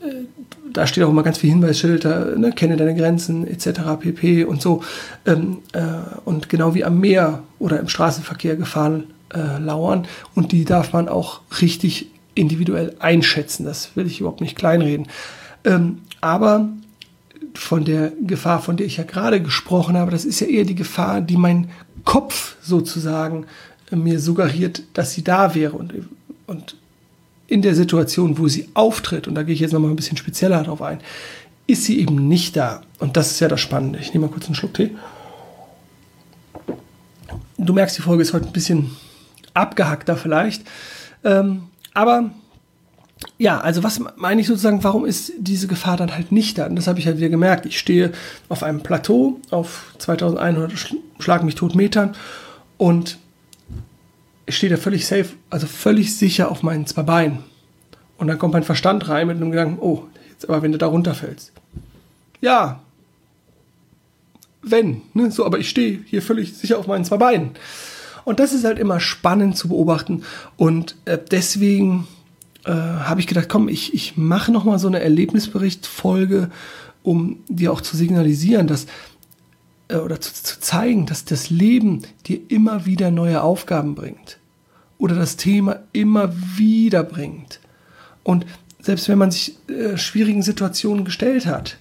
äh, 0.00 0.24
da 0.72 0.86
steht 0.86 1.04
auch 1.04 1.10
immer 1.10 1.22
ganz 1.22 1.38
viel 1.38 1.50
Hinweisschilder, 1.50 2.36
ne, 2.36 2.52
kenne 2.52 2.76
deine 2.76 2.94
Grenzen 2.94 3.46
etc. 3.46 3.80
pp. 3.98 4.44
und 4.44 4.62
so. 4.62 4.82
Ähm, 5.26 5.58
äh, 5.72 5.80
und 6.24 6.48
genau 6.48 6.74
wie 6.74 6.84
am 6.84 7.00
Meer 7.00 7.42
oder 7.58 7.80
im 7.80 7.88
Straßenverkehr 7.88 8.56
Gefahren 8.56 9.04
äh, 9.34 9.58
lauern 9.58 10.06
und 10.34 10.52
die 10.52 10.64
darf 10.64 10.92
man 10.92 11.08
auch 11.08 11.40
richtig 11.60 12.10
individuell 12.34 12.94
einschätzen. 12.98 13.64
Das 13.64 13.96
will 13.96 14.06
ich 14.06 14.20
überhaupt 14.20 14.40
nicht 14.40 14.56
kleinreden. 14.56 15.08
Ähm, 15.64 15.98
aber 16.20 16.68
von 17.54 17.84
der 17.84 18.12
Gefahr, 18.24 18.60
von 18.60 18.76
der 18.76 18.86
ich 18.86 18.96
ja 18.96 19.04
gerade 19.04 19.42
gesprochen 19.42 19.96
habe, 19.96 20.10
das 20.10 20.24
ist 20.24 20.40
ja 20.40 20.46
eher 20.46 20.64
die 20.64 20.74
Gefahr, 20.74 21.20
die 21.20 21.36
mein 21.36 21.70
Kopf 22.04 22.56
sozusagen 22.62 23.46
mir 23.90 24.20
suggeriert, 24.20 24.82
dass 24.94 25.12
sie 25.12 25.24
da 25.24 25.54
wäre. 25.54 25.76
Und, 25.76 25.92
und 26.46 26.76
in 27.50 27.62
der 27.62 27.74
Situation, 27.74 28.38
wo 28.38 28.48
sie 28.48 28.68
auftritt, 28.74 29.26
und 29.28 29.34
da 29.34 29.42
gehe 29.42 29.52
ich 29.52 29.60
jetzt 29.60 29.72
nochmal 29.72 29.90
ein 29.90 29.96
bisschen 29.96 30.16
spezieller 30.16 30.62
darauf 30.62 30.80
ein, 30.80 31.00
ist 31.66 31.84
sie 31.84 32.00
eben 32.00 32.28
nicht 32.28 32.56
da. 32.56 32.82
Und 33.00 33.16
das 33.16 33.32
ist 33.32 33.40
ja 33.40 33.48
das 33.48 33.60
Spannende. 33.60 33.98
Ich 33.98 34.14
nehme 34.14 34.26
mal 34.26 34.32
kurz 34.32 34.46
einen 34.46 34.54
Schluck 34.54 34.74
Tee. 34.74 34.90
Du 37.58 37.72
merkst, 37.72 37.98
die 37.98 38.02
Folge 38.02 38.22
ist 38.22 38.32
heute 38.32 38.46
ein 38.46 38.52
bisschen 38.52 38.90
abgehackter 39.52 40.16
vielleicht. 40.16 40.62
Ähm, 41.24 41.64
aber 41.92 42.30
ja, 43.36 43.60
also 43.60 43.82
was 43.82 44.00
meine 44.16 44.40
ich 44.40 44.46
sozusagen, 44.46 44.82
warum 44.84 45.04
ist 45.04 45.32
diese 45.38 45.66
Gefahr 45.66 45.96
dann 45.96 46.14
halt 46.14 46.30
nicht 46.30 46.56
da? 46.56 46.66
Und 46.66 46.76
das 46.76 46.86
habe 46.86 47.00
ich 47.00 47.06
halt 47.06 47.18
wieder 47.18 47.28
gemerkt. 47.28 47.66
Ich 47.66 47.78
stehe 47.78 48.12
auf 48.48 48.62
einem 48.62 48.82
Plateau 48.82 49.40
auf 49.50 49.92
2100 49.98 50.72
Schlag 51.18 51.42
mich 51.42 51.56
tot 51.56 51.74
Metern 51.74 52.14
und 52.78 53.18
ich 54.50 54.56
stehe 54.56 54.70
da 54.70 54.76
völlig 54.76 55.06
safe, 55.06 55.28
also 55.48 55.68
völlig 55.68 56.16
sicher 56.16 56.50
auf 56.50 56.64
meinen 56.64 56.84
zwei 56.84 57.04
Beinen. 57.04 57.38
Und 58.18 58.26
dann 58.26 58.38
kommt 58.38 58.52
mein 58.52 58.64
Verstand 58.64 59.08
rein 59.08 59.28
mit 59.28 59.36
einem 59.36 59.52
Gedanken, 59.52 59.78
oh, 59.80 60.08
jetzt 60.28 60.48
aber 60.48 60.60
wenn 60.60 60.72
du 60.72 60.78
da 60.78 60.88
runterfällst. 60.88 61.52
Ja, 62.40 62.82
wenn, 64.60 65.02
ne, 65.14 65.30
so, 65.30 65.46
aber 65.46 65.60
ich 65.60 65.70
stehe 65.70 66.00
hier 66.04 66.20
völlig 66.20 66.54
sicher 66.54 66.78
auf 66.80 66.88
meinen 66.88 67.04
zwei 67.04 67.16
Beinen. 67.16 67.52
Und 68.24 68.40
das 68.40 68.52
ist 68.52 68.64
halt 68.64 68.80
immer 68.80 68.98
spannend 68.98 69.56
zu 69.56 69.68
beobachten 69.68 70.24
und 70.56 70.96
äh, 71.04 71.16
deswegen 71.30 72.08
äh, 72.64 72.72
habe 72.72 73.20
ich 73.20 73.28
gedacht, 73.28 73.48
komm, 73.48 73.68
ich, 73.68 73.94
ich 73.94 74.16
mache 74.16 74.50
nochmal 74.50 74.80
so 74.80 74.88
eine 74.88 75.00
Erlebnisberichtfolge, 75.00 76.50
um 77.04 77.38
dir 77.48 77.72
auch 77.72 77.82
zu 77.82 77.96
signalisieren, 77.96 78.66
dass 78.66 78.86
äh, 79.86 79.96
oder 79.96 80.20
zu, 80.20 80.34
zu 80.34 80.58
zeigen, 80.58 81.06
dass 81.06 81.24
das 81.24 81.50
Leben 81.50 82.02
dir 82.26 82.40
immer 82.48 82.84
wieder 82.84 83.12
neue 83.12 83.42
Aufgaben 83.42 83.94
bringt 83.94 84.39
oder 85.00 85.16
das 85.16 85.36
Thema 85.36 85.80
immer 85.92 86.32
wieder 86.56 87.02
bringt. 87.02 87.58
Und 88.22 88.46
selbst 88.80 89.08
wenn 89.08 89.18
man 89.18 89.30
sich 89.30 89.56
äh, 89.68 89.96
schwierigen 89.96 90.42
Situationen 90.42 91.04
gestellt 91.04 91.46
hat, 91.46 91.78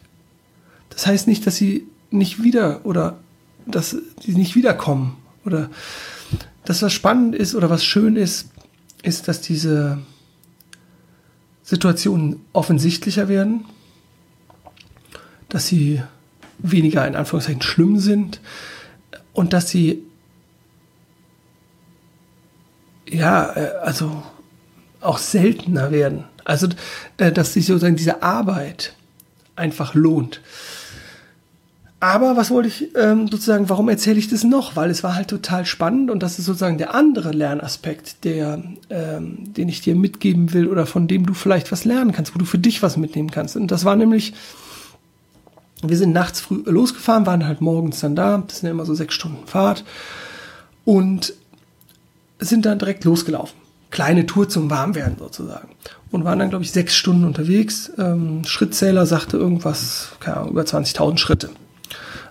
das 0.89 1.05
heißt 1.05 1.27
nicht, 1.27 1.45
dass 1.45 1.57
sie 1.57 1.85
nicht 2.09 2.41
wieder 2.41 2.85
oder 2.85 3.19
dass 3.67 3.95
sie 4.21 4.33
nicht 4.33 4.55
wiederkommen 4.55 5.17
oder 5.45 5.69
dass 6.65 6.81
was 6.81 6.93
spannend 6.93 7.35
ist 7.35 7.55
oder 7.55 7.69
was 7.69 7.83
schön 7.83 8.15
ist, 8.15 8.49
ist, 9.03 9.27
dass 9.27 9.41
diese 9.41 9.99
Situationen 11.63 12.41
offensichtlicher 12.53 13.27
werden, 13.27 13.65
dass 15.49 15.67
sie 15.67 16.01
weniger 16.57 17.07
in 17.07 17.15
Anführungszeichen 17.15 17.61
schlimm 17.61 17.99
sind 17.99 18.41
und 19.33 19.53
dass 19.53 19.69
sie 19.69 20.03
ja, 23.19 23.51
äh, 23.55 23.71
also 23.81 24.23
auch 25.01 25.17
seltener 25.17 25.91
werden. 25.91 26.23
Also, 26.45 26.67
äh, 27.17 27.31
dass 27.31 27.53
sich 27.53 27.65
sozusagen 27.65 27.95
diese 27.95 28.23
Arbeit 28.23 28.95
einfach 29.55 29.93
lohnt. 29.93 30.41
Aber 32.01 32.37
was 32.37 32.49
wollte 32.49 32.69
ich 32.69 32.95
ähm, 32.95 33.27
sozusagen, 33.27 33.67
warum 33.67 33.89
erzähle 33.89 34.19
ich 34.19 34.29
das 34.29 34.45
noch? 34.45 34.77
Weil 34.77 34.89
es 34.89 35.03
war 35.03 35.15
halt 35.15 35.27
total 35.27 35.65
spannend 35.65 36.09
und 36.09 36.23
das 36.23 36.39
ist 36.39 36.45
sozusagen 36.45 36.77
der 36.77 36.95
andere 36.95 37.31
Lernaspekt, 37.31 38.23
der, 38.23 38.63
ähm, 38.89 39.53
den 39.53 39.67
ich 39.67 39.81
dir 39.81 39.95
mitgeben 39.95 40.53
will 40.53 40.67
oder 40.67 40.85
von 40.85 41.09
dem 41.09 41.25
du 41.25 41.33
vielleicht 41.33 41.73
was 41.73 41.83
lernen 41.83 42.13
kannst, 42.13 42.33
wo 42.33 42.39
du 42.39 42.45
für 42.45 42.57
dich 42.57 42.81
was 42.81 42.95
mitnehmen 42.95 43.31
kannst. 43.31 43.57
Und 43.57 43.69
das 43.69 43.83
war 43.83 43.97
nämlich, 43.97 44.33
wir 45.83 45.97
sind 45.97 46.13
nachts 46.13 46.39
früh 46.39 46.61
losgefahren, 46.63 47.25
waren 47.25 47.45
halt 47.45 47.59
morgens 47.59 47.99
dann 47.99 48.15
da, 48.15 48.37
das 48.47 48.59
sind 48.59 48.67
ja 48.67 48.71
immer 48.71 48.85
so 48.85 48.93
sechs 48.93 49.13
Stunden 49.13 49.45
Fahrt 49.45 49.83
und 50.85 51.33
sind 52.39 52.65
dann 52.65 52.79
direkt 52.79 53.03
losgelaufen. 53.03 53.59
Kleine 53.91 54.25
Tour 54.25 54.47
zum 54.47 54.69
Warmwerden 54.69 55.17
sozusagen. 55.17 55.69
Und 56.11 56.23
waren 56.23 56.39
dann, 56.39 56.49
glaube 56.49 56.63
ich, 56.63 56.71
sechs 56.71 56.95
Stunden 56.95 57.25
unterwegs. 57.25 57.91
Ähm, 57.97 58.43
Schrittzähler 58.45 59.05
sagte 59.05 59.37
irgendwas, 59.37 60.09
keine 60.19 60.37
Ahnung, 60.37 60.51
über 60.51 60.61
20.000 60.61 61.17
Schritte. 61.17 61.49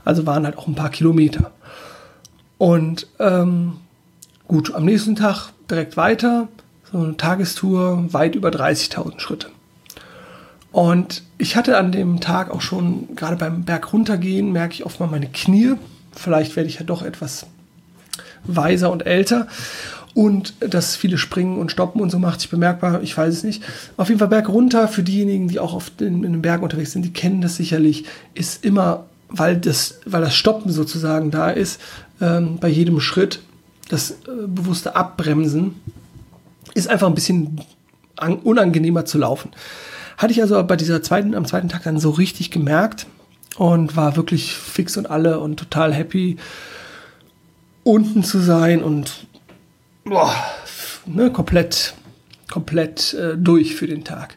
Also 0.04 0.26
waren 0.26 0.44
halt 0.44 0.56
auch 0.56 0.66
ein 0.66 0.74
paar 0.74 0.90
Kilometer. 0.90 1.50
Und 2.58 3.06
ähm, 3.18 3.74
gut, 4.46 4.74
am 4.74 4.84
nächsten 4.84 5.14
Tag 5.14 5.50
direkt 5.70 5.96
weiter, 5.96 6.48
so 6.90 6.98
eine 6.98 7.16
Tagestour, 7.16 8.12
weit 8.12 8.34
über 8.34 8.48
30.000 8.48 9.20
Schritte. 9.20 9.48
Und 10.72 11.22
ich 11.38 11.56
hatte 11.56 11.76
an 11.76 11.92
dem 11.92 12.20
Tag 12.20 12.50
auch 12.50 12.60
schon, 12.60 13.14
gerade 13.14 13.36
beim 13.36 13.64
Berg 13.64 13.92
runtergehen, 13.92 14.52
merke 14.52 14.74
ich 14.74 14.86
oft 14.86 15.00
mal 15.00 15.06
meine 15.06 15.28
Knie. 15.28 15.74
Vielleicht 16.12 16.56
werde 16.56 16.68
ich 16.68 16.78
ja 16.78 16.84
doch 16.84 17.02
etwas 17.02 17.46
weiser 18.44 18.90
und 18.90 19.06
älter. 19.06 19.46
Und 20.18 20.54
dass 20.58 20.96
viele 20.96 21.16
springen 21.16 21.58
und 21.58 21.70
stoppen 21.70 22.00
und 22.00 22.10
so 22.10 22.18
macht 22.18 22.40
sich 22.40 22.50
bemerkbar, 22.50 23.02
ich 23.04 23.16
weiß 23.16 23.32
es 23.32 23.44
nicht. 23.44 23.62
Auf 23.96 24.08
jeden 24.08 24.18
Fall 24.18 24.26
Berg 24.26 24.48
runter, 24.48 24.88
für 24.88 25.04
diejenigen, 25.04 25.46
die 25.46 25.60
auch 25.60 25.74
auf 25.74 25.90
den, 25.90 26.24
in 26.24 26.32
den 26.32 26.42
Bergen 26.42 26.64
unterwegs 26.64 26.90
sind, 26.90 27.04
die 27.04 27.12
kennen 27.12 27.40
das 27.40 27.54
sicherlich, 27.54 28.04
ist 28.34 28.64
immer 28.64 29.04
weil 29.28 29.56
das, 29.58 30.00
weil 30.06 30.22
das 30.22 30.34
Stoppen 30.34 30.72
sozusagen 30.72 31.30
da 31.30 31.50
ist, 31.50 31.80
ähm, 32.20 32.58
bei 32.58 32.66
jedem 32.66 32.98
Schritt, 32.98 33.42
das 33.90 34.10
äh, 34.10 34.16
bewusste 34.48 34.96
Abbremsen, 34.96 35.76
ist 36.74 36.88
einfach 36.88 37.06
ein 37.06 37.14
bisschen 37.14 37.60
unangenehmer 38.42 39.04
zu 39.04 39.18
laufen. 39.18 39.50
Hatte 40.16 40.32
ich 40.32 40.42
also 40.42 40.60
bei 40.64 40.74
dieser 40.74 41.00
zweiten, 41.00 41.36
am 41.36 41.44
zweiten 41.44 41.68
Tag 41.68 41.84
dann 41.84 42.00
so 42.00 42.10
richtig 42.10 42.50
gemerkt 42.50 43.06
und 43.56 43.94
war 43.94 44.16
wirklich 44.16 44.52
fix 44.52 44.96
und 44.96 45.08
alle 45.08 45.38
und 45.38 45.58
total 45.58 45.94
happy, 45.94 46.38
unten 47.84 48.24
zu 48.24 48.40
sein 48.40 48.82
und 48.82 49.28
boah, 50.08 50.34
ne, 51.06 51.30
komplett, 51.30 51.94
komplett 52.50 53.14
äh, 53.14 53.36
durch 53.36 53.74
für 53.74 53.86
den 53.86 54.04
Tag. 54.04 54.36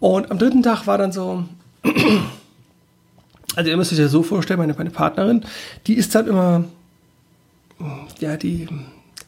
Und 0.00 0.30
am 0.30 0.38
dritten 0.38 0.62
Tag 0.62 0.86
war 0.86 0.98
dann 0.98 1.12
so, 1.12 1.44
also 3.56 3.70
ihr 3.70 3.76
müsst 3.76 3.92
euch 3.92 3.98
ja 3.98 4.08
so 4.08 4.22
vorstellen, 4.22 4.58
meine, 4.58 4.74
meine 4.74 4.90
Partnerin, 4.90 5.44
die 5.86 5.94
ist 5.94 6.14
dann 6.14 6.26
immer, 6.26 6.64
ja, 8.18 8.36
die, 8.36 8.68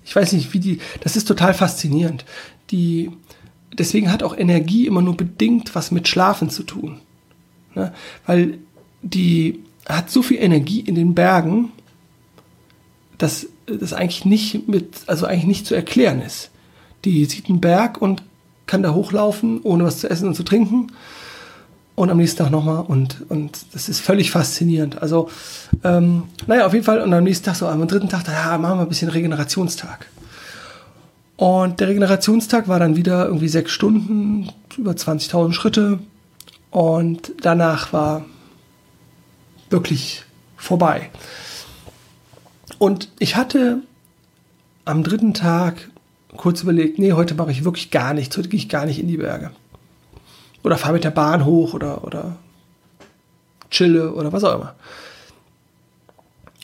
ich 0.05 0.15
weiß 0.15 0.33
nicht, 0.33 0.53
wie 0.53 0.61
die, 0.61 0.79
das 1.01 1.17
ist 1.17 1.27
total 1.27 1.55
faszinierend. 1.55 2.25
Die, 2.71 3.11
deswegen 3.79 4.13
hat 4.13 4.23
auch 4.23 4.37
Energie 4.37 4.87
immer 4.87 5.03
nur 5.03 5.17
bedingt 5.17 5.75
was 5.75 5.91
mit 5.91 6.09
Schlafen 6.09 6.51
zu 6.51 6.63
tun. 6.63 7.01
Ne? 7.75 7.93
Weil 8.27 8.59
die 9.03 9.63
hat 9.89 10.11
so 10.11 10.23
viel 10.23 10.39
Energie 10.39 10.81
in 10.81 10.95
den 10.95 11.15
Bergen, 11.15 11.73
dass 13.19 13.47
das 13.67 13.93
eigentlich 13.93 14.25
nicht 14.25 14.69
mit, 14.69 14.97
also 15.07 15.27
eigentlich 15.27 15.47
nicht 15.47 15.67
zu 15.67 15.75
erklären 15.75 16.23
ist. 16.23 16.51
Die 17.05 17.25
sieht 17.25 17.49
einen 17.49 17.61
Berg 17.61 18.01
und 18.01 18.23
kann 18.67 18.83
da 18.83 18.95
hochlaufen, 18.95 19.61
ohne 19.63 19.85
was 19.85 20.01
zu 20.01 20.11
essen 20.11 20.29
und 20.29 20.35
zu 20.35 20.43
trinken 20.43 20.89
und 21.97 22.11
am 22.11 22.19
nächsten 22.19 22.39
Tag 22.39 22.51
nochmal 22.51 22.85
und, 22.87 23.25
und 23.31 23.67
das 23.73 23.89
ist 23.89 24.01
völlig 24.01 24.31
faszinierend. 24.31 25.01
Also, 25.01 25.31
ähm, 25.83 26.25
naja, 26.47 26.67
auf 26.67 26.75
jeden 26.75 26.85
Fall 26.85 27.01
und 27.01 27.13
am 27.13 27.25
nächsten 27.25 27.47
Tag, 27.47 27.57
so 27.57 27.67
am 27.67 27.89
dritten 27.89 28.09
Tag, 28.09 28.29
ja, 28.29 28.57
machen 28.59 28.79
wir 28.79 28.83
ein 28.83 28.89
bisschen 28.89 29.09
Regenerationstag. 29.09 30.07
Und 31.37 31.81
der 31.81 31.89
Regenerationstag 31.89 32.69
war 32.69 32.79
dann 32.79 32.97
wieder 32.97 33.27
irgendwie 33.27 33.49
sechs 33.49 33.73
Stunden, 33.73 34.51
über 34.77 34.93
20.000 34.93 35.53
Schritte 35.53 35.99
und 36.71 37.33
danach 37.41 37.93
war 37.93 38.25
wirklich 39.71 40.25
vorbei. 40.57 41.11
Und 42.79 43.09
ich 43.19 43.37
hatte 43.37 43.83
am 44.85 45.03
dritten 45.03 45.35
Tag 45.35 45.91
kurz 46.37 46.63
überlegt, 46.63 46.99
nee, 46.99 47.13
heute 47.13 47.35
mache 47.35 47.51
ich 47.51 47.65
wirklich 47.65 47.91
gar 47.91 48.15
nichts, 48.15 48.37
heute 48.37 48.49
gehe 48.49 48.59
ich 48.59 48.69
gar 48.69 48.87
nicht 48.87 48.99
in 48.99 49.09
die 49.09 49.17
Berge 49.17 49.51
oder 50.67 50.77
fahre 50.77 50.95
mit 50.95 51.05
der 51.05 51.13
Bahn 51.13 51.45
hoch 51.45 51.75
oder, 51.75 52.03
oder 52.03 52.35
chille 53.71 54.13
oder 54.13 54.33
was 54.33 54.43
auch 54.43 54.57
immer. 54.57 54.75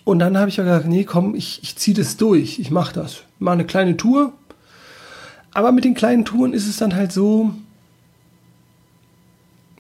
Und 0.02 0.18
dann 0.18 0.36
habe 0.36 0.48
ich 0.48 0.56
ja 0.56 0.64
gesagt, 0.64 0.86
nee, 0.86 1.04
komm, 1.04 1.36
ich, 1.36 1.62
ich 1.62 1.76
ziehe 1.76 1.96
das 1.96 2.16
durch, 2.16 2.58
ich 2.58 2.72
mache 2.72 2.92
das. 2.92 3.22
Mache 3.38 3.54
eine 3.54 3.64
kleine 3.64 3.96
Tour. 3.96 4.32
Aber 5.54 5.70
mit 5.70 5.84
den 5.84 5.94
kleinen 5.94 6.24
Touren 6.24 6.52
ist 6.52 6.66
es 6.66 6.78
dann 6.78 6.96
halt 6.96 7.12
so, 7.12 7.52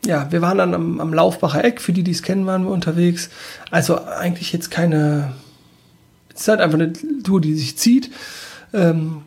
ja, 0.06 0.30
wir 0.30 0.40
waren 0.40 0.58
dann 0.58 0.74
am, 0.74 1.00
am 1.00 1.12
Laufbacher 1.12 1.64
Eck, 1.64 1.80
für 1.80 1.92
die, 1.92 2.04
die 2.04 2.12
es 2.12 2.22
kennen, 2.22 2.46
waren 2.46 2.62
wir 2.62 2.70
unterwegs. 2.70 3.28
Also 3.72 4.04
eigentlich 4.04 4.52
jetzt 4.52 4.70
keine, 4.70 5.32
es 6.34 6.42
ist 6.42 6.48
halt 6.48 6.60
einfach 6.60 6.78
eine 6.78 6.92
Tour, 7.22 7.40
die 7.40 7.54
sich 7.54 7.76
zieht. 7.78 8.10
Ähm, 8.72 9.22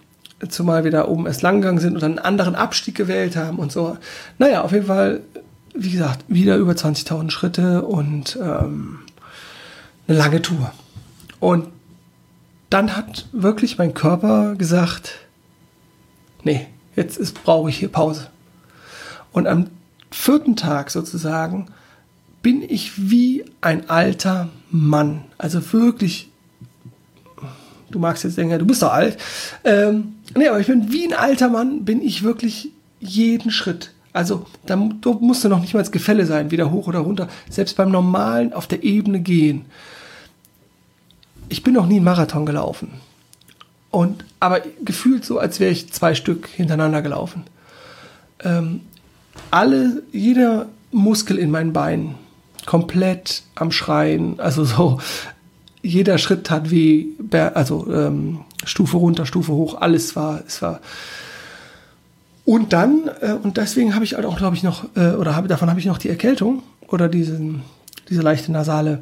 zumal 0.49 0.83
wir 0.83 0.91
da 0.91 1.07
oben 1.07 1.27
erst 1.27 1.41
lang 1.41 1.61
gegangen 1.61 1.79
sind 1.79 1.95
und 1.95 2.03
einen 2.03 2.19
anderen 2.19 2.55
Abstieg 2.55 2.95
gewählt 2.95 3.35
haben 3.35 3.57
und 3.57 3.71
so. 3.71 3.97
Naja, 4.37 4.61
auf 4.63 4.71
jeden 4.71 4.87
Fall, 4.87 5.21
wie 5.73 5.91
gesagt, 5.91 6.25
wieder 6.27 6.57
über 6.57 6.73
20.000 6.73 7.29
Schritte 7.29 7.83
und 7.83 8.37
ähm, 8.41 8.99
eine 10.07 10.17
lange 10.17 10.41
Tour. 10.41 10.71
Und 11.39 11.67
dann 12.69 12.95
hat 12.95 13.27
wirklich 13.31 13.77
mein 13.77 13.93
Körper 13.93 14.55
gesagt, 14.55 15.19
nee, 16.43 16.67
jetzt 16.95 17.43
brauche 17.43 17.69
ich 17.69 17.77
hier 17.77 17.89
Pause. 17.89 18.27
Und 19.31 19.47
am 19.47 19.67
vierten 20.11 20.55
Tag 20.55 20.91
sozusagen 20.91 21.67
bin 22.41 22.61
ich 22.61 23.09
wie 23.09 23.43
ein 23.61 23.89
alter 23.89 24.49
Mann. 24.69 25.23
Also 25.37 25.73
wirklich, 25.73 26.31
du 27.89 27.99
magst 27.99 28.23
jetzt 28.23 28.37
denken, 28.37 28.57
du 28.59 28.65
bist 28.65 28.81
doch 28.81 28.91
alt. 28.91 29.17
Ähm, 29.63 30.15
nee, 30.35 30.47
aber 30.47 30.59
ich 30.59 30.67
bin 30.67 30.91
wie 30.91 31.05
ein 31.05 31.13
alter 31.13 31.49
Mann, 31.49 31.85
bin 31.85 32.01
ich 32.01 32.23
wirklich 32.23 32.71
jeden 32.99 33.51
Schritt. 33.51 33.91
Also 34.13 34.45
da 34.65 34.77
musste 34.77 35.49
noch 35.49 35.59
nicht 35.59 35.73
mal 35.73 35.81
das 35.81 35.91
Gefälle 35.91 36.25
sein, 36.25 36.49
weder 36.49 36.71
hoch 36.71 36.87
oder 36.87 36.99
runter. 36.99 37.27
Selbst 37.49 37.75
beim 37.75 37.91
normalen 37.91 38.53
auf 38.53 38.65
der 38.65 38.83
Ebene 38.83 39.19
gehen. 39.19 39.65
Ich 41.49 41.63
bin 41.63 41.73
noch 41.73 41.85
nie 41.85 41.97
einen 41.97 42.05
Marathon 42.05 42.45
gelaufen. 42.45 42.91
Und, 43.91 44.23
aber 44.39 44.61
gefühlt 44.83 45.25
so, 45.25 45.37
als 45.37 45.59
wäre 45.59 45.71
ich 45.71 45.91
zwei 45.91 46.15
Stück 46.15 46.47
hintereinander 46.47 47.01
gelaufen. 47.01 47.43
Ähm, 48.43 48.81
alle, 49.51 50.03
jeder 50.11 50.67
Muskel 50.91 51.37
in 51.37 51.51
meinen 51.51 51.73
Beinen 51.73 52.15
komplett 52.65 53.43
am 53.55 53.71
Schreien. 53.71 54.39
Also 54.39 54.63
so, 54.63 54.99
jeder 55.85 56.17
Schritt 56.17 56.45
tat 56.45 56.71
weh, 56.71 57.05
also 57.31 57.91
ähm, 57.91 58.39
Stufe 58.65 58.97
runter, 58.97 59.25
Stufe 59.25 59.53
hoch, 59.53 59.79
alles 59.79 60.15
war, 60.15 60.41
es 60.45 60.61
war 60.61 60.81
und 62.45 62.73
dann, 62.73 63.09
äh, 63.21 63.33
und 63.33 63.57
deswegen 63.57 63.95
habe 63.95 64.05
ich 64.05 64.13
halt 64.13 64.25
auch, 64.25 64.37
glaube 64.37 64.55
ich, 64.55 64.61
noch, 64.61 64.85
äh, 64.95 65.13
oder 65.13 65.35
hab, 65.35 65.47
davon 65.47 65.69
habe 65.69 65.79
ich 65.79 65.87
noch 65.87 65.97
die 65.97 66.09
Erkältung 66.09 66.61
oder 66.87 67.09
diesen, 67.09 67.63
diese 68.07 68.21
leichte 68.21 68.51
nasale 68.51 69.01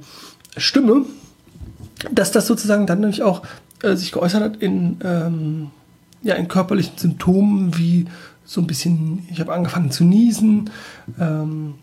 Stimme, 0.56 1.06
dass 2.12 2.32
das 2.32 2.48
sozusagen 2.48 2.88
dann 2.88 3.02
nämlich 3.02 3.22
auch 3.22 3.44
äh, 3.84 3.96
sich 3.96 4.14
geäußert 4.14 4.42
hat 4.42 4.58
in, 4.58 4.98
ähm, 5.04 5.72
ja, 6.22 6.36
in 6.36 6.48
körperlichen 6.48 6.98
Symptomen 6.98 7.78
wie 7.78 8.06
so 8.46 8.62
ein 8.62 8.68
bisschen, 8.68 9.28
ich 9.30 9.42
habe 9.42 9.54
angefangen 9.54 9.92
zu 9.92 10.06
niesen, 10.06 10.70
ähm, 11.20 11.76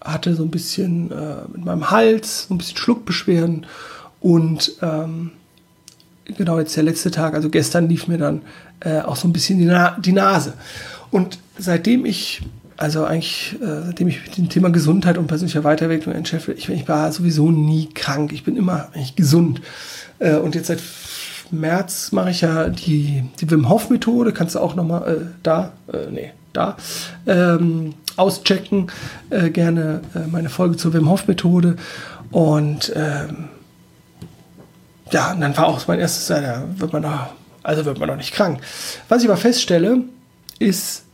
hatte 0.00 0.34
so 0.34 0.42
ein 0.42 0.50
bisschen 0.50 1.12
äh, 1.12 1.36
mit 1.52 1.64
meinem 1.64 1.90
Hals, 1.92 2.48
so 2.48 2.54
ein 2.54 2.58
bisschen 2.58 2.76
Schluckbeschwerden 2.76 3.66
und 4.22 4.72
ähm, 4.82 5.32
genau 6.24 6.58
jetzt 6.58 6.76
der 6.76 6.84
letzte 6.84 7.10
Tag, 7.10 7.34
also 7.34 7.50
gestern 7.50 7.88
lief 7.88 8.06
mir 8.08 8.18
dann 8.18 8.42
äh, 8.80 9.00
auch 9.00 9.16
so 9.16 9.28
ein 9.28 9.32
bisschen 9.32 9.58
die, 9.58 9.64
Na 9.64 9.96
die 9.98 10.12
Nase. 10.12 10.54
Und 11.10 11.38
seitdem 11.58 12.06
ich, 12.06 12.42
also 12.76 13.04
eigentlich, 13.04 13.56
äh, 13.60 13.82
seitdem 13.86 14.08
ich 14.08 14.22
mit 14.24 14.36
dem 14.36 14.48
Thema 14.48 14.70
Gesundheit 14.70 15.18
und 15.18 15.26
persönlicher 15.26 15.64
Weiterentwicklung 15.64 16.20
beschäftige, 16.22 16.56
ich, 16.56 16.68
ich 16.68 16.88
war 16.88 17.12
sowieso 17.12 17.50
nie 17.50 17.88
krank. 17.92 18.32
Ich 18.32 18.44
bin 18.44 18.56
immer 18.56 18.88
eigentlich 18.94 19.16
gesund. 19.16 19.60
Äh, 20.20 20.36
und 20.36 20.54
jetzt 20.54 20.68
seit 20.68 20.80
März 21.50 22.12
mache 22.12 22.30
ich 22.30 22.40
ja 22.40 22.68
die, 22.68 23.24
die 23.40 23.50
Wim 23.50 23.68
Hof 23.68 23.90
Methode. 23.90 24.32
Kannst 24.32 24.54
du 24.54 24.60
auch 24.60 24.74
nochmal 24.74 25.08
äh, 25.08 25.26
da, 25.42 25.72
äh, 25.92 26.10
nee, 26.10 26.32
da, 26.52 26.76
ähm, 27.26 27.94
auschecken. 28.16 28.86
Äh, 29.30 29.50
gerne 29.50 30.00
äh, 30.14 30.20
meine 30.30 30.48
Folge 30.48 30.76
zur 30.76 30.94
Wim 30.94 31.10
Hof 31.10 31.26
Methode. 31.26 31.76
Und 32.30 32.92
ähm, 32.96 33.48
ja, 35.12 35.32
und 35.32 35.40
dann 35.40 35.56
war 35.56 35.66
auch 35.66 35.86
mein 35.86 36.00
erstes, 36.00 36.26
da 36.26 36.64
wird 36.76 36.92
man 36.92 37.02
noch, 37.02 37.28
also 37.62 37.84
wird 37.84 37.98
man 37.98 38.08
noch 38.08 38.16
nicht 38.16 38.32
krank. 38.32 38.60
Was 39.08 39.22
ich 39.22 39.28
aber 39.28 39.36
feststelle, 39.36 40.04
ist, 40.58 41.04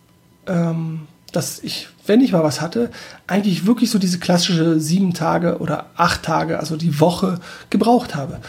ähm, 0.47 1.07
dass 1.33 1.59
ich, 1.61 1.89
wenn 2.07 2.21
ich 2.21 2.33
mal 2.33 2.43
was 2.43 2.61
hatte, 2.61 2.91
eigentlich 3.27 3.67
wirklich 3.67 3.91
so 3.91 3.99
diese 3.99 4.19
klassische 4.19 4.81
sieben 4.81 5.15
Tage 5.15 5.59
oder 5.59 5.87
acht 5.97 6.23
Tage, 6.23 6.59
also 6.59 6.77
die 6.77 7.01
Woche, 7.01 7.41
gebraucht 7.71 8.15
habe. 8.15 8.41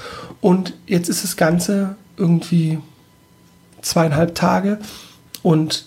Und 0.41 0.73
jetzt 0.87 1.09
ist 1.09 1.23
das 1.23 1.35
Ganze 1.35 1.95
irgendwie 2.17 2.79
zweieinhalb 3.81 4.35
Tage 4.35 4.79
und 5.41 5.85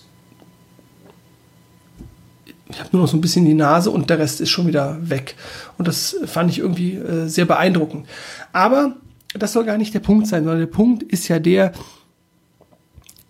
ich 2.69 2.79
habe 2.79 2.89
nur 2.91 3.03
noch 3.03 3.09
so 3.09 3.17
ein 3.17 3.21
bisschen 3.21 3.45
die 3.45 3.53
Nase 3.53 3.91
und 3.91 4.09
der 4.09 4.17
Rest 4.17 4.41
ist 4.41 4.49
schon 4.49 4.65
wieder 4.65 4.97
weg. 5.01 5.35
Und 5.77 5.87
das 5.87 6.15
fand 6.25 6.49
ich 6.49 6.57
irgendwie 6.57 6.95
äh, 6.95 7.27
sehr 7.27 7.45
beeindruckend. 7.45 8.07
Aber 8.51 8.95
das 9.33 9.53
soll 9.53 9.65
gar 9.65 9.77
nicht 9.77 9.93
der 9.93 9.99
Punkt 9.99 10.27
sein, 10.27 10.43
sondern 10.43 10.59
der 10.59 10.67
Punkt 10.67 11.03
ist 11.03 11.27
ja 11.27 11.39
der, 11.39 11.73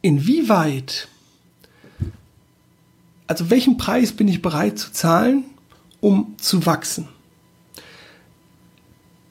inwieweit, 0.01 1.07
also 3.27 3.49
welchen 3.49 3.77
Preis 3.77 4.11
bin 4.11 4.27
ich 4.27 4.41
bereit 4.41 4.77
zu 4.77 4.91
zahlen, 4.91 5.45
um 6.01 6.35
zu 6.37 6.65
wachsen? 6.65 7.07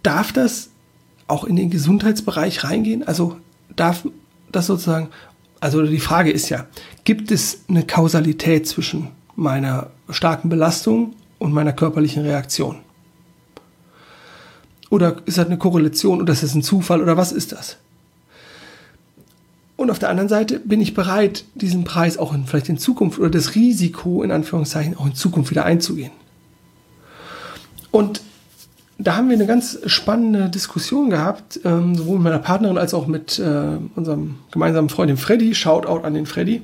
Darf 0.03 0.33
das 0.33 0.71
auch 1.29 1.45
in 1.45 1.57
den 1.57 1.71
Gesundheitsbereich 1.71 2.65
reingehen? 2.65 3.07
Also 3.07 3.37
darf 3.77 4.09
das 4.51 4.67
sozusagen, 4.67 5.11
also 5.61 5.83
die 5.83 6.01
Frage 6.01 6.31
ist 6.31 6.49
ja, 6.49 6.67
gibt 7.05 7.31
es 7.31 7.65
eine 7.69 7.87
Kausalität 7.87 8.67
zwischen 8.67 9.09
meiner 9.37 9.91
starken 10.11 10.49
Belastung 10.49 11.15
und 11.39 11.53
meiner 11.53 11.73
körperlichen 11.73 12.25
Reaktion? 12.25 12.82
Oder 14.93 15.17
ist 15.25 15.39
das 15.39 15.47
eine 15.47 15.57
Korrelation 15.57 16.21
oder 16.21 16.35
ist 16.35 16.43
das 16.43 16.55
ein 16.55 16.63
Zufall 16.63 17.01
oder 17.01 17.17
was 17.17 17.33
ist 17.33 17.53
das? 17.53 17.79
Und 19.77 19.91
auf 19.91 19.99
der 19.99 20.11
anderen 20.11 20.29
Seite 20.29 20.61
bin 20.61 20.83
ich 20.83 20.93
bereit, 20.93 21.47
diesen 21.55 21.85
Preis 21.85 22.19
auch 22.19 22.35
in, 22.35 22.45
vielleicht 22.45 22.69
in 22.69 22.77
Zukunft 22.77 23.19
oder 23.19 23.31
das 23.31 23.55
Risiko 23.55 24.23
in 24.23 24.31
Anführungszeichen 24.31 24.99
auch 24.99 25.07
in 25.07 25.15
Zukunft 25.15 25.51
wieder 25.51 25.65
einzugehen. 25.65 26.13
Und 27.91 28.21
da 28.99 29.17
haben 29.17 29.31
wir 29.31 29.35
eine 29.35 29.47
ganz 29.47 29.79
spannende 29.87 30.51
Diskussion 30.51 31.09
gehabt, 31.09 31.61
ähm, 31.65 31.95
sowohl 31.95 32.17
mit 32.17 32.25
meiner 32.25 32.39
Partnerin 32.39 32.77
als 32.77 32.93
auch 32.93 33.07
mit 33.07 33.39
äh, 33.39 33.79
unserem 33.97 34.41
gemeinsamen 34.51 34.91
Freund, 34.91 35.09
dem 35.09 35.17
Freddy. 35.17 35.55
Shoutout 35.55 36.05
an 36.05 36.13
den 36.13 36.27
Freddy, 36.27 36.61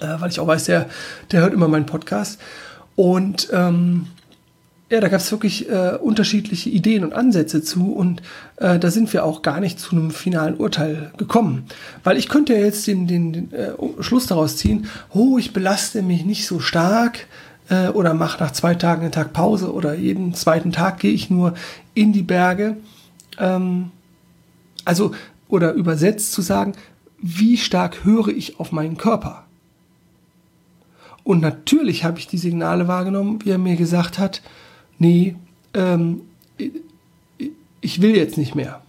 äh, 0.00 0.06
weil 0.18 0.30
ich 0.30 0.40
auch 0.40 0.48
weiß, 0.48 0.64
der, 0.64 0.88
der 1.30 1.42
hört 1.42 1.54
immer 1.54 1.68
meinen 1.68 1.86
Podcast. 1.86 2.40
Und 2.96 3.50
ähm, 3.52 4.08
ja, 4.90 5.00
da 5.00 5.08
gab 5.08 5.20
es 5.20 5.32
wirklich 5.32 5.68
äh, 5.70 5.96
unterschiedliche 6.00 6.68
Ideen 6.68 7.04
und 7.04 7.14
Ansätze 7.14 7.62
zu 7.62 7.92
und 7.92 8.20
äh, 8.56 8.78
da 8.78 8.90
sind 8.90 9.12
wir 9.12 9.24
auch 9.24 9.42
gar 9.42 9.60
nicht 9.60 9.80
zu 9.80 9.92
einem 9.92 10.10
finalen 10.10 10.56
Urteil 10.56 11.10
gekommen. 11.16 11.64
Weil 12.02 12.18
ich 12.18 12.28
könnte 12.28 12.54
ja 12.54 12.60
jetzt 12.60 12.86
den, 12.86 13.06
den, 13.06 13.32
den 13.32 13.52
äh, 13.52 13.72
Schluss 14.00 14.26
daraus 14.26 14.56
ziehen, 14.56 14.86
oh, 15.10 15.38
ich 15.38 15.52
belaste 15.52 16.02
mich 16.02 16.24
nicht 16.24 16.46
so 16.46 16.60
stark 16.60 17.26
äh, 17.70 17.88
oder 17.88 18.12
mache 18.12 18.42
nach 18.42 18.52
zwei 18.52 18.74
Tagen 18.74 19.02
einen 19.02 19.12
Tag 19.12 19.32
Pause 19.32 19.72
oder 19.72 19.94
jeden 19.94 20.34
zweiten 20.34 20.70
Tag 20.70 21.00
gehe 21.00 21.12
ich 21.12 21.30
nur 21.30 21.54
in 21.94 22.12
die 22.12 22.22
Berge. 22.22 22.76
Ähm, 23.38 23.90
also, 24.84 25.12
oder 25.48 25.72
übersetzt 25.72 26.32
zu 26.32 26.42
sagen, 26.42 26.74
wie 27.18 27.56
stark 27.56 28.04
höre 28.04 28.28
ich 28.28 28.60
auf 28.60 28.70
meinen 28.70 28.98
Körper? 28.98 29.44
Und 31.22 31.40
natürlich 31.40 32.04
habe 32.04 32.18
ich 32.18 32.26
die 32.26 32.36
Signale 32.36 32.86
wahrgenommen, 32.86 33.38
wie 33.44 33.50
er 33.50 33.58
mir 33.58 33.76
gesagt 33.76 34.18
hat, 34.18 34.42
nee, 34.98 35.36
ähm, 35.74 36.22
ich 37.80 38.00
will 38.00 38.16
jetzt 38.16 38.38
nicht 38.38 38.54
mehr. 38.54 38.82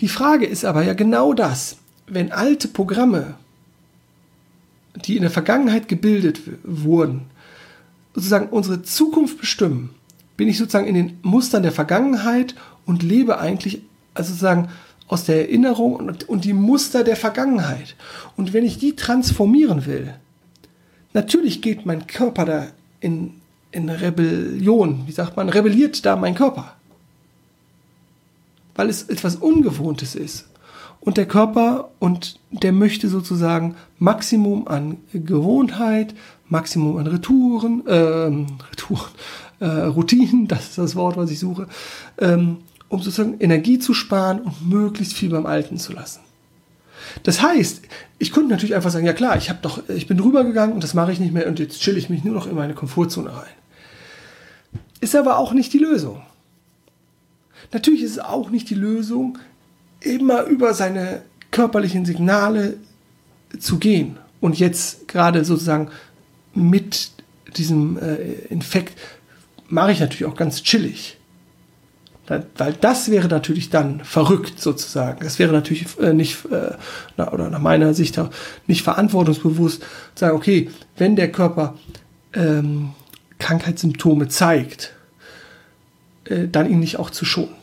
Die 0.00 0.08
Frage 0.08 0.46
ist 0.46 0.64
aber 0.64 0.84
ja 0.84 0.94
genau 0.94 1.32
das, 1.34 1.78
wenn 2.06 2.32
alte 2.32 2.68
Programme, 2.68 3.34
die 5.04 5.16
in 5.16 5.22
der 5.22 5.30
Vergangenheit 5.30 5.88
gebildet 5.88 6.40
wurden, 6.62 7.22
sozusagen 8.14 8.48
unsere 8.48 8.82
Zukunft 8.82 9.40
bestimmen, 9.40 9.90
bin 10.36 10.48
ich 10.48 10.58
sozusagen 10.58 10.86
in 10.86 10.94
den 10.94 11.18
Mustern 11.22 11.62
der 11.62 11.72
Vergangenheit 11.72 12.54
und 12.86 13.02
lebe 13.02 13.38
eigentlich 13.38 13.82
also 14.14 14.30
sozusagen 14.30 14.68
aus 15.08 15.24
der 15.24 15.48
Erinnerung 15.48 15.96
und, 15.96 16.28
und 16.28 16.44
die 16.44 16.52
Muster 16.52 17.02
der 17.02 17.16
Vergangenheit. 17.16 17.96
Und 18.36 18.52
wenn 18.52 18.64
ich 18.64 18.78
die 18.78 18.94
transformieren 18.94 19.86
will, 19.86 20.14
natürlich 21.12 21.62
geht 21.62 21.86
mein 21.86 22.06
Körper 22.06 22.44
da 22.44 22.66
in, 23.00 23.37
in 23.70 23.88
Rebellion, 23.88 25.02
wie 25.06 25.12
sagt 25.12 25.36
man, 25.36 25.48
rebelliert 25.48 26.04
da 26.06 26.16
mein 26.16 26.34
Körper. 26.34 26.74
Weil 28.74 28.88
es 28.88 29.02
etwas 29.02 29.36
Ungewohntes 29.36 30.14
ist. 30.14 30.48
Und 31.00 31.16
der 31.16 31.26
Körper 31.26 31.90
und 31.98 32.40
der 32.50 32.72
möchte 32.72 33.08
sozusagen 33.08 33.76
Maximum 33.98 34.66
an 34.66 34.98
Gewohnheit, 35.12 36.14
Maximum 36.48 36.96
an 36.96 37.06
Retouren, 37.06 37.86
äh, 37.86 37.94
Retouren, 38.70 39.10
äh, 39.60 39.66
Routinen, 39.66 40.48
das 40.48 40.70
ist 40.70 40.78
das 40.78 40.96
Wort, 40.96 41.16
was 41.16 41.30
ich 41.30 41.38
suche, 41.38 41.68
ähm, 42.18 42.58
um 42.88 43.00
sozusagen 43.00 43.38
Energie 43.38 43.78
zu 43.78 43.94
sparen 43.94 44.40
und 44.40 44.68
möglichst 44.68 45.14
viel 45.14 45.30
beim 45.30 45.46
Alten 45.46 45.78
zu 45.78 45.92
lassen. 45.92 46.20
Das 47.22 47.42
heißt, 47.42 47.82
ich 48.18 48.32
könnte 48.32 48.50
natürlich 48.50 48.74
einfach 48.74 48.90
sagen, 48.90 49.06
ja 49.06 49.12
klar, 49.12 49.36
ich 49.36 49.48
habe 49.50 49.60
doch, 49.62 49.88
ich 49.88 50.06
bin 50.06 50.18
drüber 50.18 50.44
gegangen 50.44 50.72
und 50.72 50.82
das 50.82 50.94
mache 50.94 51.12
ich 51.12 51.20
nicht 51.20 51.32
mehr 51.32 51.46
und 51.46 51.58
jetzt 51.58 51.80
chill 51.80 51.96
ich 51.96 52.10
mich 52.10 52.24
nur 52.24 52.34
noch 52.34 52.46
in 52.46 52.54
meine 52.54 52.74
Komfortzone 52.74 53.32
rein. 53.32 53.52
Ist 55.00 55.14
aber 55.14 55.38
auch 55.38 55.52
nicht 55.52 55.72
die 55.72 55.78
Lösung. 55.78 56.22
Natürlich 57.72 58.02
ist 58.02 58.12
es 58.12 58.18
auch 58.18 58.50
nicht 58.50 58.70
die 58.70 58.74
Lösung, 58.74 59.38
immer 60.00 60.44
über 60.44 60.74
seine 60.74 61.22
körperlichen 61.50 62.04
Signale 62.04 62.76
zu 63.58 63.78
gehen 63.78 64.18
und 64.40 64.58
jetzt 64.58 65.08
gerade 65.08 65.44
sozusagen 65.44 65.90
mit 66.54 67.12
diesem 67.56 67.98
äh, 67.98 68.32
Infekt 68.50 68.98
mache 69.68 69.92
ich 69.92 70.00
natürlich 70.00 70.30
auch 70.30 70.36
ganz 70.36 70.62
chillig. 70.62 71.17
Weil 72.28 72.74
das 72.80 73.10
wäre 73.10 73.28
natürlich 73.28 73.70
dann 73.70 74.04
verrückt 74.04 74.60
sozusagen. 74.60 75.20
Das 75.24 75.38
wäre 75.38 75.52
natürlich 75.52 75.86
äh, 75.98 76.12
nicht, 76.12 76.44
äh, 76.46 77.22
oder 77.22 77.48
nach 77.48 77.60
meiner 77.60 77.94
Sicht 77.94 78.18
auch 78.18 78.30
nicht 78.66 78.82
verantwortungsbewusst, 78.82 79.80
zu 79.80 79.86
sagen, 80.14 80.36
okay, 80.36 80.70
wenn 80.96 81.16
der 81.16 81.32
Körper 81.32 81.74
ähm, 82.34 82.90
Krankheitssymptome 83.38 84.28
zeigt, 84.28 84.92
äh, 86.24 86.48
dann 86.48 86.70
ihn 86.70 86.80
nicht 86.80 86.98
auch 86.98 87.10
zu 87.10 87.24
schonen. 87.24 87.54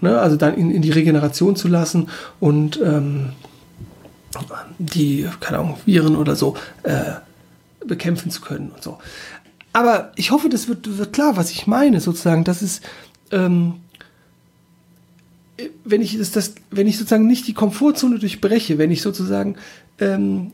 Ne? 0.00 0.18
Also 0.18 0.36
dann 0.36 0.56
ihn 0.56 0.70
in 0.70 0.82
die 0.82 0.90
Regeneration 0.90 1.56
zu 1.56 1.68
lassen 1.68 2.08
und 2.40 2.80
ähm, 2.82 3.30
die, 4.78 5.28
keine 5.40 5.58
Ahnung, 5.58 5.78
Viren 5.84 6.16
oder 6.16 6.36
so 6.36 6.56
äh, 6.84 7.12
bekämpfen 7.84 8.30
zu 8.30 8.40
können 8.40 8.70
und 8.70 8.82
so. 8.82 8.98
Aber 9.72 10.12
ich 10.16 10.30
hoffe, 10.30 10.48
das 10.48 10.68
wird, 10.68 10.98
wird 10.98 11.12
klar, 11.12 11.36
was 11.36 11.50
ich 11.50 11.66
meine, 11.66 12.00
sozusagen. 12.00 12.44
Das 12.44 12.62
ist, 12.62 12.82
ähm, 13.32 13.74
wenn 15.84 16.02
ich 16.02 16.16
das, 16.18 16.54
wenn 16.70 16.86
ich 16.86 16.98
sozusagen 16.98 17.26
nicht 17.26 17.46
die 17.46 17.54
Komfortzone 17.54 18.18
durchbreche, 18.18 18.78
wenn 18.78 18.90
ich 18.90 19.02
sozusagen 19.02 19.56
ähm, 19.98 20.52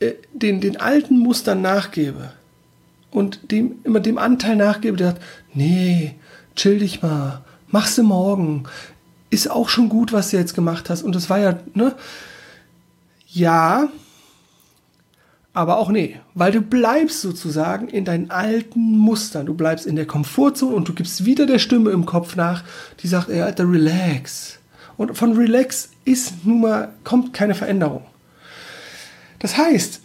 äh, 0.00 0.12
den, 0.32 0.60
den 0.60 0.76
alten 0.76 1.18
Mustern 1.18 1.62
nachgebe 1.62 2.32
und 3.10 3.50
dem 3.50 3.76
immer 3.84 4.00
dem 4.00 4.18
Anteil 4.18 4.56
nachgebe, 4.56 4.96
der 4.96 5.08
sagt, 5.08 5.22
nee, 5.54 6.14
chill 6.56 6.78
dich 6.78 7.02
mal, 7.02 7.44
mach's 7.68 7.98
morgen, 7.98 8.64
ist 9.30 9.50
auch 9.50 9.68
schon 9.68 9.88
gut, 9.88 10.12
was 10.12 10.30
du 10.30 10.36
jetzt 10.36 10.54
gemacht 10.54 10.90
hast. 10.90 11.02
Und 11.02 11.14
das 11.14 11.30
war 11.30 11.38
ja, 11.38 11.58
ne? 11.74 11.94
Ja, 13.28 13.88
aber 15.54 15.78
auch 15.78 15.88
nee, 15.88 16.20
weil 16.34 16.50
du 16.50 16.60
bleibst 16.60 17.20
sozusagen 17.20 17.86
in 17.88 18.04
deinen 18.04 18.32
alten 18.32 18.98
Mustern, 18.98 19.46
du 19.46 19.54
bleibst 19.54 19.86
in 19.86 19.94
der 19.94 20.04
Komfortzone 20.04 20.74
und 20.74 20.88
du 20.88 20.94
gibst 20.94 21.24
wieder 21.24 21.46
der 21.46 21.60
Stimme 21.60 21.92
im 21.92 22.06
Kopf 22.06 22.34
nach, 22.34 22.64
die 23.00 23.06
sagt, 23.06 23.28
ey, 23.28 23.40
Alter, 23.40 23.70
relax. 23.70 24.58
Und 24.96 25.16
von 25.16 25.36
relax 25.36 25.90
ist 26.04 26.44
nun 26.44 26.60
mal, 26.60 26.92
kommt 27.04 27.32
keine 27.32 27.54
Veränderung. 27.54 28.04
Das 29.38 29.56
heißt, 29.56 30.02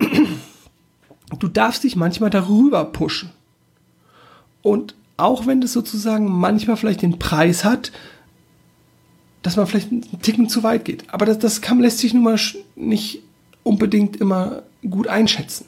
du 1.38 1.48
darfst 1.48 1.84
dich 1.84 1.94
manchmal 1.94 2.30
darüber 2.30 2.84
pushen. 2.84 3.30
Und 4.62 4.96
auch 5.16 5.46
wenn 5.46 5.60
das 5.60 5.72
sozusagen 5.72 6.26
manchmal 6.28 6.76
vielleicht 6.76 7.02
den 7.02 7.20
Preis 7.20 7.64
hat, 7.64 7.92
dass 9.42 9.56
man 9.56 9.68
vielleicht 9.68 9.92
einen 9.92 10.22
Ticken 10.22 10.48
zu 10.48 10.64
weit 10.64 10.84
geht. 10.84 11.04
Aber 11.12 11.24
das, 11.24 11.38
das 11.38 11.60
kann, 11.60 11.78
lässt 11.78 11.98
sich 11.98 12.14
nun 12.14 12.24
mal 12.24 12.38
nicht 12.74 13.22
unbedingt 13.62 14.16
immer 14.16 14.62
gut 14.88 15.08
einschätzen. 15.08 15.66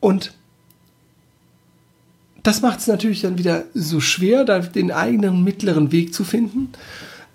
Und 0.00 0.34
das 2.42 2.60
macht 2.60 2.80
es 2.80 2.86
natürlich 2.86 3.22
dann 3.22 3.38
wieder 3.38 3.64
so 3.72 4.00
schwer, 4.00 4.44
da 4.44 4.58
den 4.58 4.90
eigenen 4.90 5.44
mittleren 5.44 5.92
Weg 5.92 6.12
zu 6.12 6.24
finden. 6.24 6.72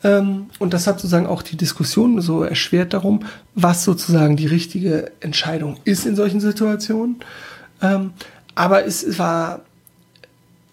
Ähm, 0.03 0.47
und 0.59 0.73
das 0.73 0.85
hat 0.85 0.99
sozusagen 0.99 1.27
auch 1.27 1.41
die 1.41 1.57
Diskussion 1.57 2.21
so 2.21 2.43
erschwert 2.43 2.93
darum, 2.93 3.21
was 3.55 3.83
sozusagen 3.83 4.35
die 4.35 4.47
richtige 4.47 5.11
Entscheidung 5.21 5.77
ist 5.85 6.05
in 6.05 6.15
solchen 6.15 6.41
Situationen. 6.41 7.17
Ähm, 7.81 8.11
aber 8.53 8.85
es 8.85 9.17
war 9.17 9.61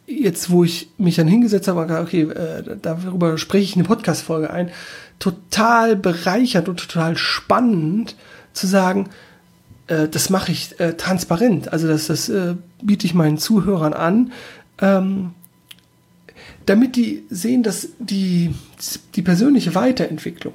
jetzt, 0.07 0.51
wo 0.51 0.64
ich 0.64 0.90
mich 0.99 1.17
dann 1.17 1.29
hingesetzt 1.29 1.69
habe, 1.69 1.81
okay, 2.01 2.23
äh, 2.23 2.77
darüber 2.81 3.38
spreche 3.38 3.64
ich 3.64 3.75
eine 3.75 3.85
Podcast-Folge 3.85 4.51
ein, 4.51 4.71
total 5.19 5.97
bereichert 5.97 6.69
und 6.69 6.79
total 6.79 7.17
spannend 7.17 8.17
zu 8.53 8.67
sagen, 8.67 9.09
äh, 9.87 10.09
das 10.09 10.31
mache 10.31 10.53
ich 10.53 10.79
äh, 10.81 10.95
transparent. 10.95 11.73
Also 11.73 11.88
das, 11.88 12.07
das 12.07 12.29
äh, 12.29 12.55
biete 12.83 13.07
ich 13.07 13.14
meinen 13.14 13.38
Zuhörern 13.38 13.93
an, 13.93 14.33
ähm, 14.81 15.31
damit 16.67 16.97
die 16.97 17.25
sehen, 17.31 17.62
dass 17.62 17.88
die, 17.99 18.55
die 19.14 19.23
persönliche 19.23 19.75
Weiterentwicklung 19.75 20.55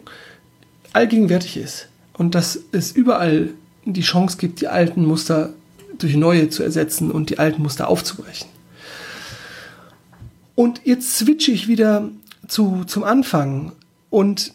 allgegenwärtig 0.94 1.58
ist 1.58 1.88
und 2.14 2.36
dass 2.36 2.60
es 2.72 2.92
überall 2.92 3.50
die 3.86 4.02
Chance 4.02 4.38
gibt, 4.38 4.62
die 4.62 4.68
alten 4.68 5.06
Muster 5.06 5.54
durch 5.98 6.16
neue 6.16 6.50
zu 6.50 6.64
ersetzen 6.64 7.12
und 7.12 7.30
die 7.30 7.40
alten 7.40 7.62
Muster 7.62 7.88
aufzubrechen. 7.88 8.48
Und 10.60 10.82
jetzt 10.84 11.18
switche 11.18 11.54
ich 11.54 11.70
wieder 11.70 12.10
zu, 12.50 12.84
zum 12.84 13.06
Anfang 13.06 13.72
und 14.10 14.52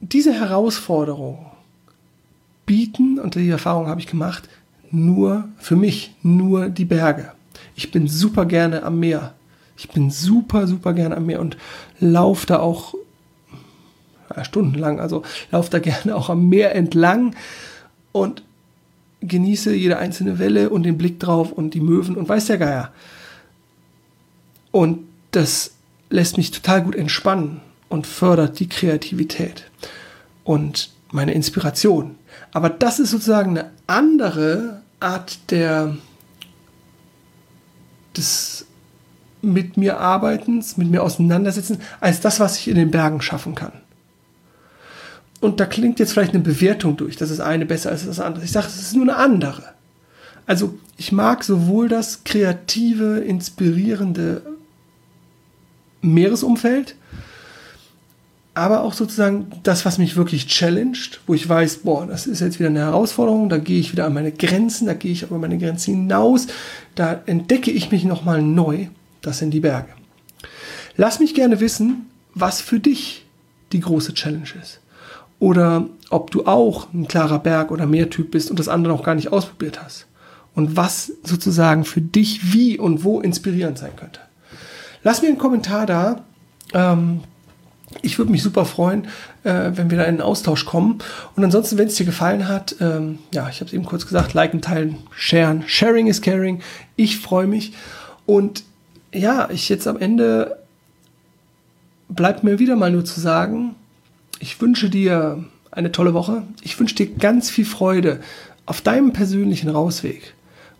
diese 0.00 0.32
Herausforderung 0.32 1.46
bieten, 2.66 3.20
und 3.20 3.36
die 3.36 3.48
Erfahrung 3.48 3.86
habe 3.86 4.00
ich 4.00 4.08
gemacht, 4.08 4.48
nur 4.90 5.48
für 5.58 5.76
mich, 5.76 6.16
nur 6.24 6.70
die 6.70 6.86
Berge. 6.86 7.30
Ich 7.76 7.92
bin 7.92 8.08
super 8.08 8.46
gerne 8.46 8.82
am 8.82 8.98
Meer. 8.98 9.34
Ich 9.76 9.88
bin 9.90 10.10
super, 10.10 10.66
super 10.66 10.92
gerne 10.92 11.16
am 11.16 11.26
Meer 11.26 11.38
und 11.38 11.56
laufe 12.00 12.48
da 12.48 12.58
auch 12.58 12.96
ja, 14.34 14.42
stundenlang, 14.42 14.98
also 14.98 15.22
laufe 15.52 15.70
da 15.70 15.78
gerne 15.78 16.16
auch 16.16 16.30
am 16.30 16.48
Meer 16.48 16.74
entlang 16.74 17.36
und 18.10 18.42
genieße 19.20 19.72
jede 19.72 19.98
einzelne 19.98 20.40
Welle 20.40 20.68
und 20.68 20.82
den 20.82 20.98
Blick 20.98 21.20
drauf 21.20 21.52
und 21.52 21.74
die 21.74 21.80
Möwen 21.80 22.16
und 22.16 22.28
weiß 22.28 22.46
der 22.46 22.58
Geier. 22.58 22.92
Und 24.70 25.00
das 25.30 25.72
lässt 26.10 26.36
mich 26.36 26.50
total 26.50 26.82
gut 26.82 26.94
entspannen 26.94 27.60
und 27.88 28.06
fördert 28.06 28.58
die 28.60 28.68
Kreativität 28.68 29.70
und 30.44 30.90
meine 31.10 31.32
Inspiration. 31.32 32.16
Aber 32.52 32.70
das 32.70 32.98
ist 32.98 33.10
sozusagen 33.10 33.58
eine 33.58 33.70
andere 33.86 34.82
Art 35.00 35.38
der 35.50 35.96
des 38.16 38.66
mit 39.42 39.76
mir 39.76 39.98
arbeitens, 39.98 40.76
mit 40.76 40.90
mir 40.90 41.02
auseinandersetzen, 41.02 41.78
als 42.00 42.20
das, 42.20 42.40
was 42.40 42.58
ich 42.58 42.68
in 42.68 42.74
den 42.74 42.90
Bergen 42.90 43.22
schaffen 43.22 43.54
kann. 43.54 43.72
Und 45.40 45.60
da 45.60 45.64
klingt 45.64 45.98
jetzt 45.98 46.12
vielleicht 46.12 46.34
eine 46.34 46.42
Bewertung 46.42 46.98
durch, 46.98 47.16
das 47.16 47.30
ist 47.30 47.40
eine 47.40 47.64
besser 47.64 47.90
als 47.90 48.04
das 48.04 48.20
andere. 48.20 48.44
Ich 48.44 48.52
sage, 48.52 48.66
es 48.66 48.76
ist 48.76 48.94
nur 48.94 49.04
eine 49.04 49.16
andere. 49.16 49.64
Also 50.44 50.78
ich 50.98 51.12
mag 51.12 51.44
sowohl 51.44 51.88
das 51.88 52.24
kreative, 52.24 53.20
inspirierende 53.20 54.42
Meeresumfeld, 56.02 56.94
aber 58.54 58.82
auch 58.82 58.92
sozusagen 58.92 59.46
das, 59.62 59.84
was 59.84 59.98
mich 59.98 60.16
wirklich 60.16 60.46
challenged, 60.46 61.20
wo 61.26 61.34
ich 61.34 61.48
weiß, 61.48 61.78
boah, 61.78 62.06
das 62.06 62.26
ist 62.26 62.40
jetzt 62.40 62.58
wieder 62.58 62.68
eine 62.68 62.80
Herausforderung, 62.80 63.48
da 63.48 63.58
gehe 63.58 63.78
ich 63.78 63.92
wieder 63.92 64.06
an 64.06 64.14
meine 64.14 64.32
Grenzen, 64.32 64.86
da 64.86 64.94
gehe 64.94 65.12
ich 65.12 65.22
über 65.22 65.38
meine 65.38 65.58
Grenzen 65.58 65.94
hinaus, 65.94 66.48
da 66.94 67.22
entdecke 67.26 67.70
ich 67.70 67.90
mich 67.90 68.04
nochmal 68.04 68.42
neu, 68.42 68.88
das 69.22 69.38
sind 69.38 69.52
die 69.52 69.60
Berge. 69.60 69.90
Lass 70.96 71.20
mich 71.20 71.34
gerne 71.34 71.60
wissen, 71.60 72.06
was 72.34 72.60
für 72.60 72.80
dich 72.80 73.26
die 73.72 73.80
große 73.80 74.14
Challenge 74.14 74.48
ist. 74.60 74.80
Oder 75.38 75.88
ob 76.10 76.30
du 76.30 76.44
auch 76.44 76.92
ein 76.92 77.08
klarer 77.08 77.38
Berg- 77.38 77.70
oder 77.70 77.86
Meertyp 77.86 78.30
bist 78.30 78.50
und 78.50 78.58
das 78.58 78.68
andere 78.68 78.92
noch 78.92 79.04
gar 79.04 79.14
nicht 79.14 79.32
ausprobiert 79.32 79.82
hast. 79.82 80.06
Und 80.54 80.76
was 80.76 81.12
sozusagen 81.22 81.84
für 81.84 82.00
dich 82.00 82.52
wie 82.52 82.78
und 82.78 83.04
wo 83.04 83.20
inspirierend 83.20 83.78
sein 83.78 83.96
könnte. 83.96 84.20
Lass 85.02 85.22
mir 85.22 85.28
einen 85.28 85.38
Kommentar 85.38 85.86
da. 85.86 86.24
Ähm, 86.72 87.20
ich 88.02 88.18
würde 88.18 88.30
mich 88.30 88.42
super 88.42 88.64
freuen, 88.64 89.04
äh, 89.42 89.72
wenn 89.74 89.90
wir 89.90 89.98
da 89.98 90.04
in 90.04 90.10
einen 90.10 90.20
Austausch 90.20 90.64
kommen. 90.64 90.98
Und 91.34 91.44
ansonsten, 91.44 91.76
wenn 91.76 91.88
es 91.88 91.96
dir 91.96 92.06
gefallen 92.06 92.48
hat, 92.48 92.76
ähm, 92.80 93.18
ja, 93.34 93.48
ich 93.48 93.56
habe 93.56 93.66
es 93.66 93.72
eben 93.72 93.84
kurz 93.84 94.06
gesagt, 94.06 94.32
liken, 94.32 94.62
teilen, 94.62 94.98
sharen. 95.10 95.64
Sharing 95.66 96.06
is 96.06 96.22
caring. 96.22 96.62
Ich 96.96 97.18
freue 97.18 97.46
mich. 97.46 97.72
Und 98.26 98.62
ja, 99.12 99.50
ich 99.50 99.68
jetzt 99.68 99.88
am 99.88 99.98
Ende 99.98 100.58
bleibt 102.08 102.44
mir 102.44 102.58
wieder 102.58 102.76
mal 102.76 102.92
nur 102.92 103.04
zu 103.04 103.20
sagen, 103.20 103.74
ich 104.38 104.60
wünsche 104.60 104.88
dir 104.88 105.44
eine 105.70 105.92
tolle 105.92 106.14
Woche. 106.14 106.42
Ich 106.62 106.78
wünsche 106.78 106.94
dir 106.94 107.06
ganz 107.06 107.50
viel 107.50 107.64
Freude 107.64 108.20
auf 108.66 108.80
deinem 108.80 109.12
persönlichen 109.12 109.68
Rausweg, 109.68 110.34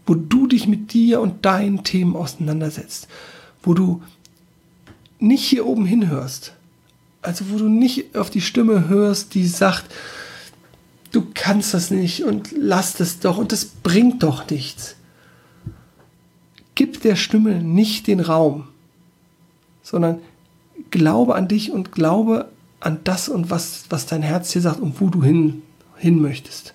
wo 0.06 0.14
du 0.14 0.46
dich 0.46 0.66
mit 0.66 0.92
dir 0.92 1.20
und 1.20 1.44
deinen 1.44 1.84
Themen 1.84 2.16
auseinandersetzt, 2.16 3.08
wo 3.62 3.74
du 3.74 4.02
nicht 5.18 5.44
hier 5.44 5.66
oben 5.66 5.86
hinhörst, 5.86 6.54
also 7.22 7.50
wo 7.50 7.58
du 7.58 7.68
nicht 7.68 8.16
auf 8.16 8.30
die 8.30 8.40
Stimme 8.40 8.88
hörst, 8.88 9.34
die 9.34 9.46
sagt, 9.46 9.92
du 11.12 11.26
kannst 11.34 11.74
das 11.74 11.90
nicht 11.90 12.24
und 12.24 12.52
lass 12.56 12.94
das 12.94 13.20
doch 13.20 13.38
und 13.38 13.52
das 13.52 13.66
bringt 13.66 14.22
doch 14.22 14.48
nichts. 14.48 14.96
Gib 16.74 17.02
der 17.02 17.16
Stimme 17.16 17.62
nicht 17.62 18.06
den 18.06 18.20
Raum, 18.20 18.68
sondern 19.82 20.20
glaube 20.90 21.34
an 21.34 21.48
dich 21.48 21.70
und 21.70 21.92
glaube 21.92 22.48
an 22.80 23.00
das 23.04 23.28
und 23.28 23.50
was, 23.50 23.84
was 23.90 24.06
dein 24.06 24.22
Herz 24.22 24.50
dir 24.52 24.62
sagt 24.62 24.80
und 24.80 25.00
wo 25.00 25.08
du 25.08 25.22
hin, 25.22 25.62
hin 25.96 26.22
möchtest. 26.22 26.72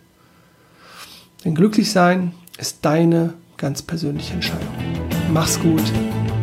Denn 1.44 1.56
glücklich 1.56 1.92
sein 1.92 2.34
ist 2.60 2.80
deine 2.84 3.34
ganz 3.58 3.82
persönliche 3.82 4.34
Entscheidung. 4.34 4.68
Mach's 5.32 5.60
gut 5.60 5.84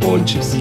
und 0.05 0.27
tschüss. 0.27 0.57